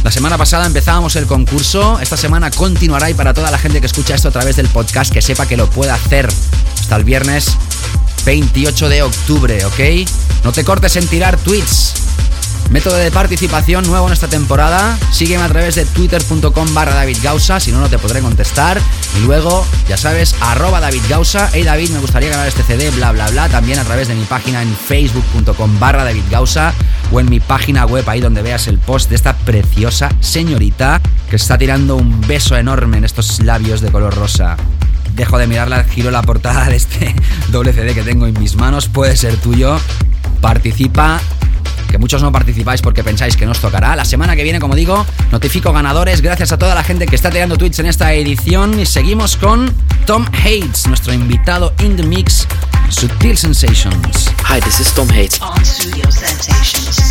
la 0.05 0.11
semana 0.11 0.37
pasada 0.37 0.65
empezábamos 0.65 1.17
el 1.17 1.25
concurso, 1.25 1.99
esta 1.99 2.15
semana 2.15 2.49
continuará 2.49 3.09
y 3.09 3.13
para 3.13 3.33
toda 3.33 3.51
la 3.51 3.57
gente 3.57 3.81
que 3.81 3.87
escucha 3.87 4.15
esto 4.15 4.29
a 4.29 4.31
través 4.31 4.55
del 4.55 4.69
podcast 4.69 5.11
que 5.11 5.21
sepa 5.21 5.47
que 5.47 5.57
lo 5.57 5.69
puede 5.69 5.91
hacer 5.91 6.29
hasta 6.79 6.95
el 6.95 7.03
viernes 7.03 7.57
28 8.25 8.87
de 8.87 9.01
octubre, 9.01 9.65
¿ok? 9.65 10.09
No 10.45 10.53
te 10.53 10.63
cortes 10.63 10.95
en 10.95 11.05
tirar 11.07 11.37
tweets. 11.37 11.95
Método 12.69 12.95
de 12.95 13.11
participación 13.11 13.85
nuevo 13.85 14.07
en 14.07 14.13
esta 14.13 14.29
temporada. 14.29 14.97
Sígueme 15.11 15.43
a 15.43 15.49
través 15.49 15.75
de 15.75 15.83
twitter.com 15.83 16.73
barra 16.73 16.95
David 16.95 17.17
Gausa, 17.21 17.59
si 17.59 17.73
no, 17.73 17.81
no 17.81 17.89
te 17.89 17.99
podré 17.99 18.21
contestar. 18.21 18.79
Y 19.17 19.25
luego, 19.25 19.65
ya 19.87 19.97
sabes, 19.97 20.35
arroba 20.41 20.79
David 20.79 21.01
Gausa. 21.09 21.49
Hey 21.51 21.63
David, 21.63 21.89
me 21.89 21.99
gustaría 21.99 22.29
ganar 22.29 22.47
este 22.47 22.63
CD, 22.63 22.89
bla 22.91 23.11
bla 23.11 23.29
bla. 23.29 23.49
También 23.49 23.79
a 23.79 23.83
través 23.83 24.07
de 24.07 24.15
mi 24.15 24.23
página 24.25 24.61
en 24.61 24.73
facebook.com 24.75 25.79
barra 25.79 26.03
David 26.03 26.23
Gausa 26.29 26.73
o 27.11 27.19
en 27.19 27.29
mi 27.29 27.39
página 27.39 27.85
web, 27.85 28.07
ahí 28.07 28.21
donde 28.21 28.41
veas 28.41 28.67
el 28.67 28.77
post 28.77 29.09
de 29.09 29.15
esta 29.15 29.35
preciosa 29.35 30.09
señorita 30.19 31.01
que 31.29 31.35
está 31.35 31.57
tirando 31.57 31.95
un 31.95 32.21
beso 32.21 32.55
enorme 32.55 32.97
en 32.97 33.05
estos 33.05 33.39
labios 33.41 33.81
de 33.81 33.91
color 33.91 34.15
rosa. 34.15 34.57
Dejo 35.15 35.37
de 35.37 35.47
mirarla, 35.47 35.83
giro 35.83 36.11
la 36.11 36.21
portada 36.21 36.65
de 36.69 36.75
este 36.75 37.15
doble 37.49 37.73
CD 37.73 37.93
que 37.93 38.03
tengo 38.03 38.27
en 38.27 38.39
mis 38.39 38.55
manos, 38.55 38.87
puede 38.87 39.17
ser 39.17 39.35
tuyo. 39.37 39.79
Participa 40.41 41.19
que 41.89 41.97
muchos 41.97 42.21
no 42.21 42.31
participáis 42.31 42.81
porque 42.81 43.03
pensáis 43.03 43.35
que 43.35 43.45
nos 43.45 43.59
tocará. 43.59 43.95
La 43.95 44.05
semana 44.05 44.35
que 44.35 44.43
viene, 44.43 44.59
como 44.59 44.75
digo, 44.75 45.05
notifico 45.31 45.73
ganadores 45.73 46.21
gracias 46.21 46.51
a 46.51 46.57
toda 46.57 46.75
la 46.75 46.83
gente 46.83 47.05
que 47.05 47.15
está 47.15 47.29
tirando 47.29 47.57
tweets 47.57 47.79
en 47.79 47.87
esta 47.87 48.13
edición 48.13 48.79
y 48.79 48.85
seguimos 48.85 49.35
con 49.35 49.73
Tom 50.05 50.25
Hates, 50.27 50.87
nuestro 50.87 51.13
invitado 51.13 51.73
in 51.83 51.95
the 51.95 52.03
mix, 52.03 52.47
Sutil 52.89 53.37
Sensations. 53.37 54.29
Hi, 54.47 54.59
this 54.61 54.79
is 54.79 54.93
Tom 54.93 55.07
Hates. 55.09 55.41
On 55.41 55.65
Studio 55.65 56.09
Sensations. 56.11 57.08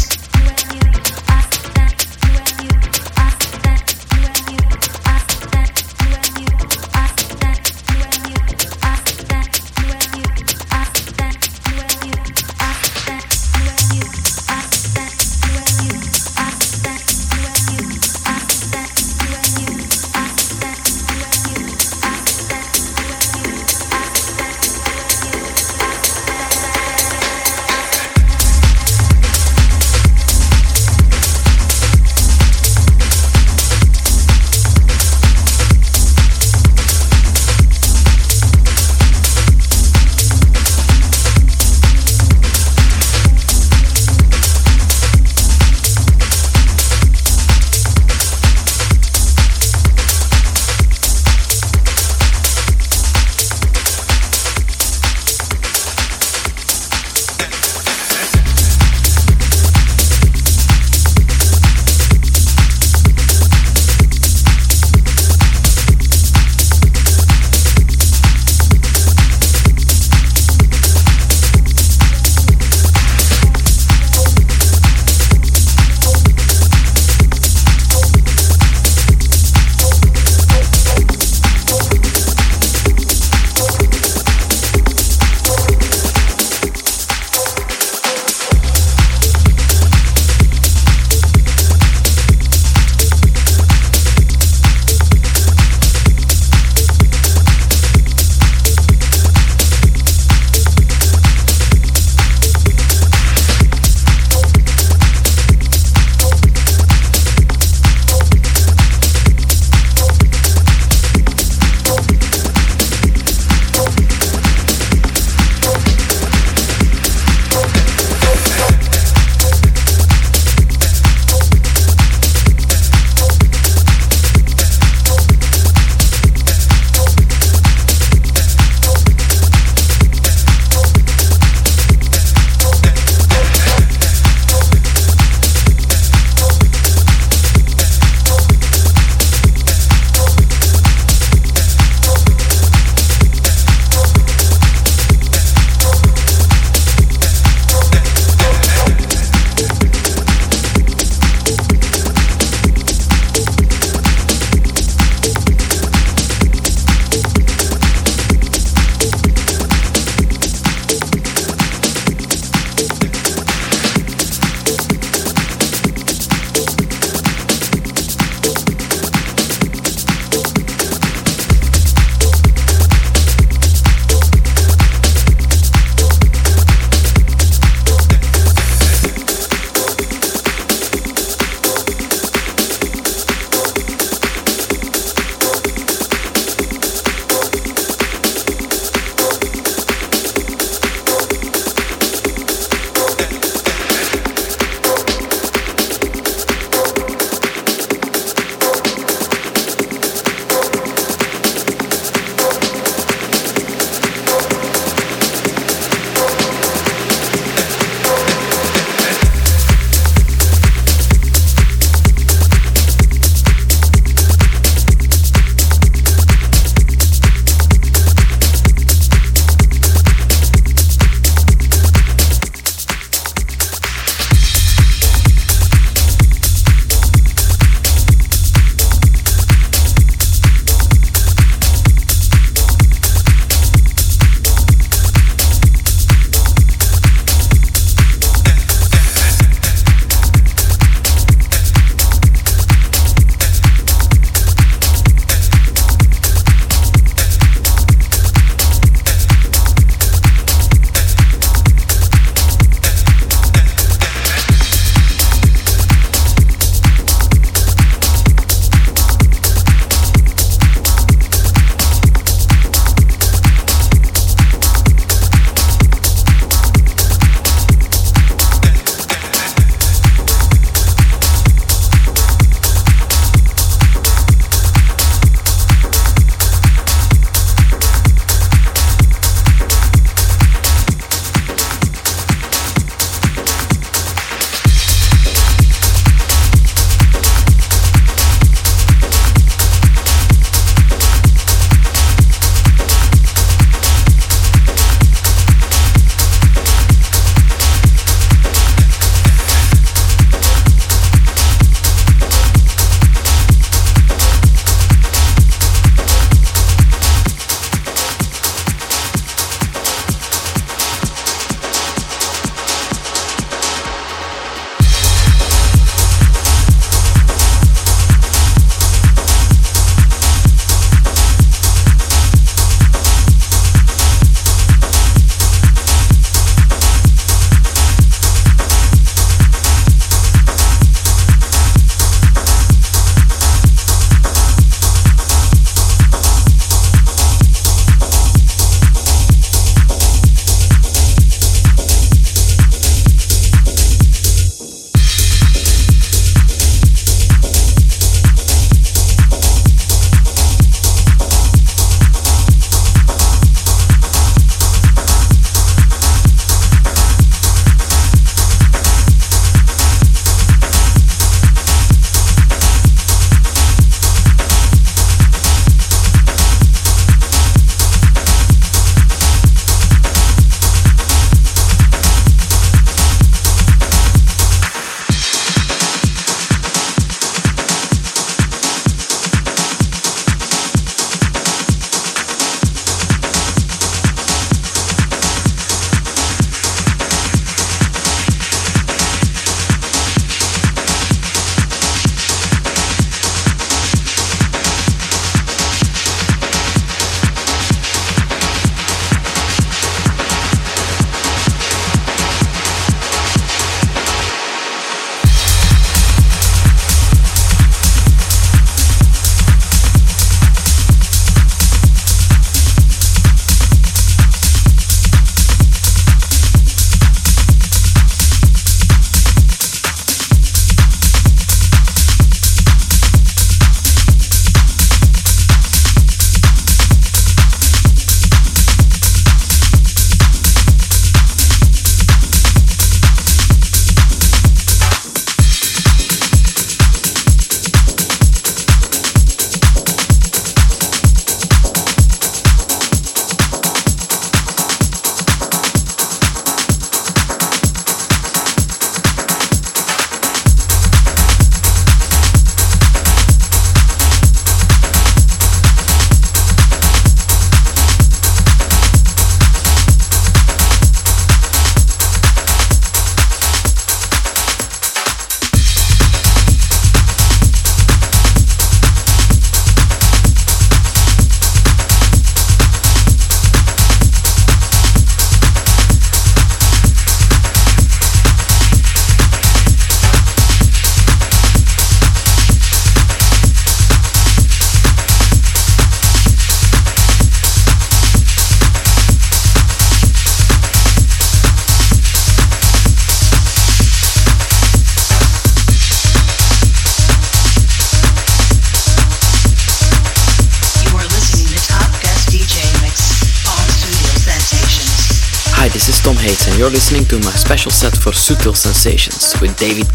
You're 506.69 506.74
listening 506.74 507.07
to 507.07 507.19
my 507.20 507.32
special 507.32 507.70
set 507.70 507.97
for 507.97 508.12
Sutil 508.12 508.55
Sensations 508.55 509.35
with 509.40 509.57
David. 509.59 509.86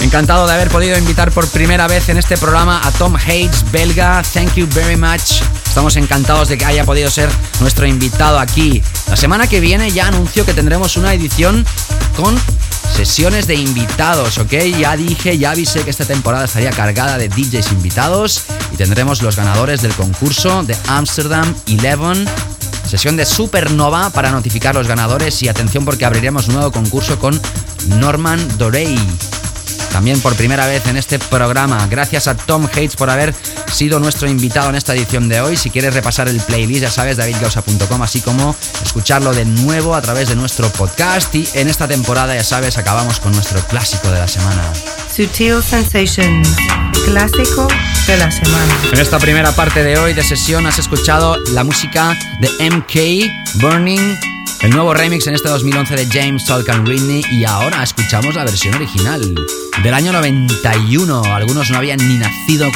Encantado 0.00 0.46
de 0.46 0.54
haber 0.54 0.68
podido 0.68 0.96
invitar 0.96 1.30
por 1.30 1.46
primera 1.48 1.86
vez 1.88 2.08
en 2.08 2.16
este 2.16 2.38
programa 2.38 2.80
a 2.84 2.90
Tom 2.92 3.16
Hates, 3.16 3.70
belga. 3.70 4.22
Thank 4.22 4.54
you 4.54 4.66
very 4.70 4.96
much. 4.96 5.42
Estamos 5.66 5.96
encantados 5.96 6.48
de 6.48 6.56
que 6.56 6.64
haya 6.64 6.84
podido 6.84 7.10
ser 7.10 7.28
nuestro 7.60 7.86
invitado 7.86 8.38
aquí. 8.38 8.82
La 9.08 9.16
semana 9.16 9.46
que 9.46 9.60
viene 9.60 9.90
ya 9.90 10.06
anuncio 10.06 10.46
que 10.46 10.54
tendremos 10.54 10.96
una 10.96 11.12
edición 11.12 11.66
con 12.16 12.38
sesiones 12.94 13.46
de 13.46 13.56
invitados, 13.56 14.38
¿ok? 14.38 14.52
Ya 14.78 14.96
dije, 14.96 15.36
ya 15.36 15.50
avisé 15.50 15.82
que 15.82 15.90
esta 15.90 16.06
temporada 16.06 16.46
estaría 16.46 16.70
cargada 16.70 17.18
de 17.18 17.28
DJs 17.28 17.72
invitados 17.72 18.44
y 18.72 18.76
tendremos 18.76 19.20
los 19.22 19.36
ganadores 19.36 19.82
del 19.82 19.92
concurso 19.92 20.62
de 20.62 20.76
Amsterdam 20.88 21.54
11 21.68 22.24
Sesión 22.96 23.18
de 23.18 23.26
Supernova 23.26 24.08
para 24.08 24.30
notificar 24.30 24.74
los 24.74 24.88
ganadores 24.88 25.42
y 25.42 25.48
atención 25.48 25.84
porque 25.84 26.06
abriremos 26.06 26.48
un 26.48 26.54
nuevo 26.54 26.72
concurso 26.72 27.18
con 27.18 27.38
Norman 27.88 28.40
Dorey. 28.56 28.98
También 29.92 30.18
por 30.22 30.34
primera 30.34 30.66
vez 30.66 30.86
en 30.86 30.96
este 30.96 31.18
programa. 31.18 31.86
Gracias 31.90 32.26
a 32.26 32.34
Tom 32.34 32.64
Hates 32.64 32.96
por 32.96 33.10
haber 33.10 33.34
sido 33.70 34.00
nuestro 34.00 34.30
invitado 34.30 34.70
en 34.70 34.76
esta 34.76 34.94
edición 34.94 35.28
de 35.28 35.42
hoy. 35.42 35.58
Si 35.58 35.68
quieres 35.68 35.92
repasar 35.92 36.28
el 36.28 36.40
playlist, 36.40 36.84
ya 36.84 36.90
sabes, 36.90 37.18
davidgausa.com, 37.18 38.00
así 38.00 38.22
como 38.22 38.56
escucharlo 38.82 39.34
de 39.34 39.44
nuevo 39.44 39.94
a 39.94 40.00
través 40.00 40.30
de 40.30 40.36
nuestro 40.36 40.70
podcast. 40.70 41.34
Y 41.34 41.46
en 41.52 41.68
esta 41.68 41.86
temporada, 41.86 42.34
ya 42.34 42.44
sabes, 42.44 42.78
acabamos 42.78 43.20
con 43.20 43.32
nuestro 43.32 43.60
clásico 43.66 44.10
de 44.10 44.20
la 44.20 44.28
semana. 44.28 44.72
Sutil 45.14 45.62
clásico 47.06 47.68
de 48.06 48.16
la 48.16 48.30
semana. 48.30 48.74
En 48.92 48.98
esta 48.98 49.18
primera 49.18 49.52
parte 49.52 49.82
de 49.82 49.96
hoy 49.96 50.12
de 50.12 50.22
sesión 50.22 50.66
has 50.66 50.78
escuchado 50.78 51.38
la 51.52 51.62
música 51.62 52.18
de 52.40 52.48
MK, 52.70 53.60
Burning, 53.62 54.16
el 54.62 54.70
nuevo 54.70 54.92
remix 54.92 55.26
en 55.28 55.34
este 55.34 55.48
2011 55.48 55.94
de 55.94 56.06
James 56.06 56.44
Tolkien 56.44 56.84
Ridney 56.84 57.22
y 57.30 57.44
ahora 57.44 57.82
escuchamos 57.82 58.34
la 58.34 58.44
versión 58.44 58.74
original 58.74 59.34
del 59.82 59.94
año 59.94 60.12
91. 60.12 61.22
Algunos 61.24 61.70
no 61.70 61.78
habían 61.78 61.98
ni 62.06 62.18
nacido 62.18 62.68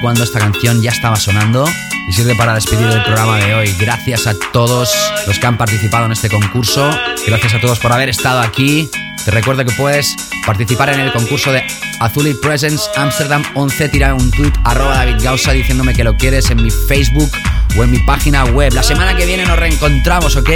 cuando 0.00 0.24
esta 0.24 0.38
canción 0.38 0.80
ya 0.82 0.90
estaba 0.90 1.16
sonando 1.16 1.66
y 2.08 2.12
sirve 2.12 2.34
para 2.34 2.54
despedir 2.54 2.86
el 2.86 3.02
programa 3.04 3.36
de 3.36 3.54
hoy. 3.54 3.74
Gracias 3.78 4.26
a 4.26 4.34
todos 4.52 4.90
los 5.26 5.38
que 5.38 5.46
han 5.46 5.58
participado 5.58 6.06
en 6.06 6.12
este 6.12 6.30
concurso. 6.30 6.90
Gracias 7.26 7.54
a 7.54 7.60
todos 7.60 7.78
por 7.78 7.92
haber 7.92 8.08
estado 8.08 8.40
aquí. 8.40 8.90
Te 9.24 9.30
recuerdo 9.30 9.64
que 9.64 9.72
puedes 9.72 10.16
participar 10.44 10.88
en 10.90 11.00
el 11.00 11.12
concurso 11.12 11.52
de 11.52 11.62
Azuli 12.00 12.34
Presents 12.34 12.90
Amsterdam 12.96 13.44
11. 13.54 13.88
Tira 13.90 14.14
un 14.14 14.30
tweet 14.32 14.52
arroba 14.64 14.96
David 14.96 15.22
Gausa 15.22 15.52
diciéndome 15.52 15.94
que 15.94 16.02
lo 16.02 16.16
quieres 16.16 16.50
en 16.50 16.62
mi 16.62 16.70
Facebook 16.70 17.30
o 17.78 17.84
en 17.84 17.92
mi 17.92 17.98
página 18.00 18.44
web. 18.46 18.72
La 18.72 18.82
semana 18.82 19.16
que 19.16 19.24
viene 19.24 19.46
nos 19.46 19.58
reencontramos, 19.58 20.34
¿ok? 20.34 20.50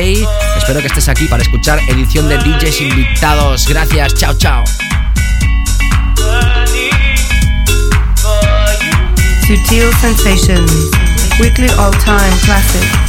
Espero 0.56 0.80
que 0.80 0.88
estés 0.88 1.08
aquí 1.08 1.26
para 1.26 1.44
escuchar 1.44 1.78
edición 1.88 2.28
de 2.28 2.38
DJs 2.38 2.80
invitados. 2.80 3.68
Gracias, 3.68 4.14
chao, 4.14 4.34
chao. 4.34 4.64
Sutil 9.46 9.92
Sensations, 10.00 10.90
weekly 11.38 11.68
all-time 11.78 12.36
classic. 12.44 13.05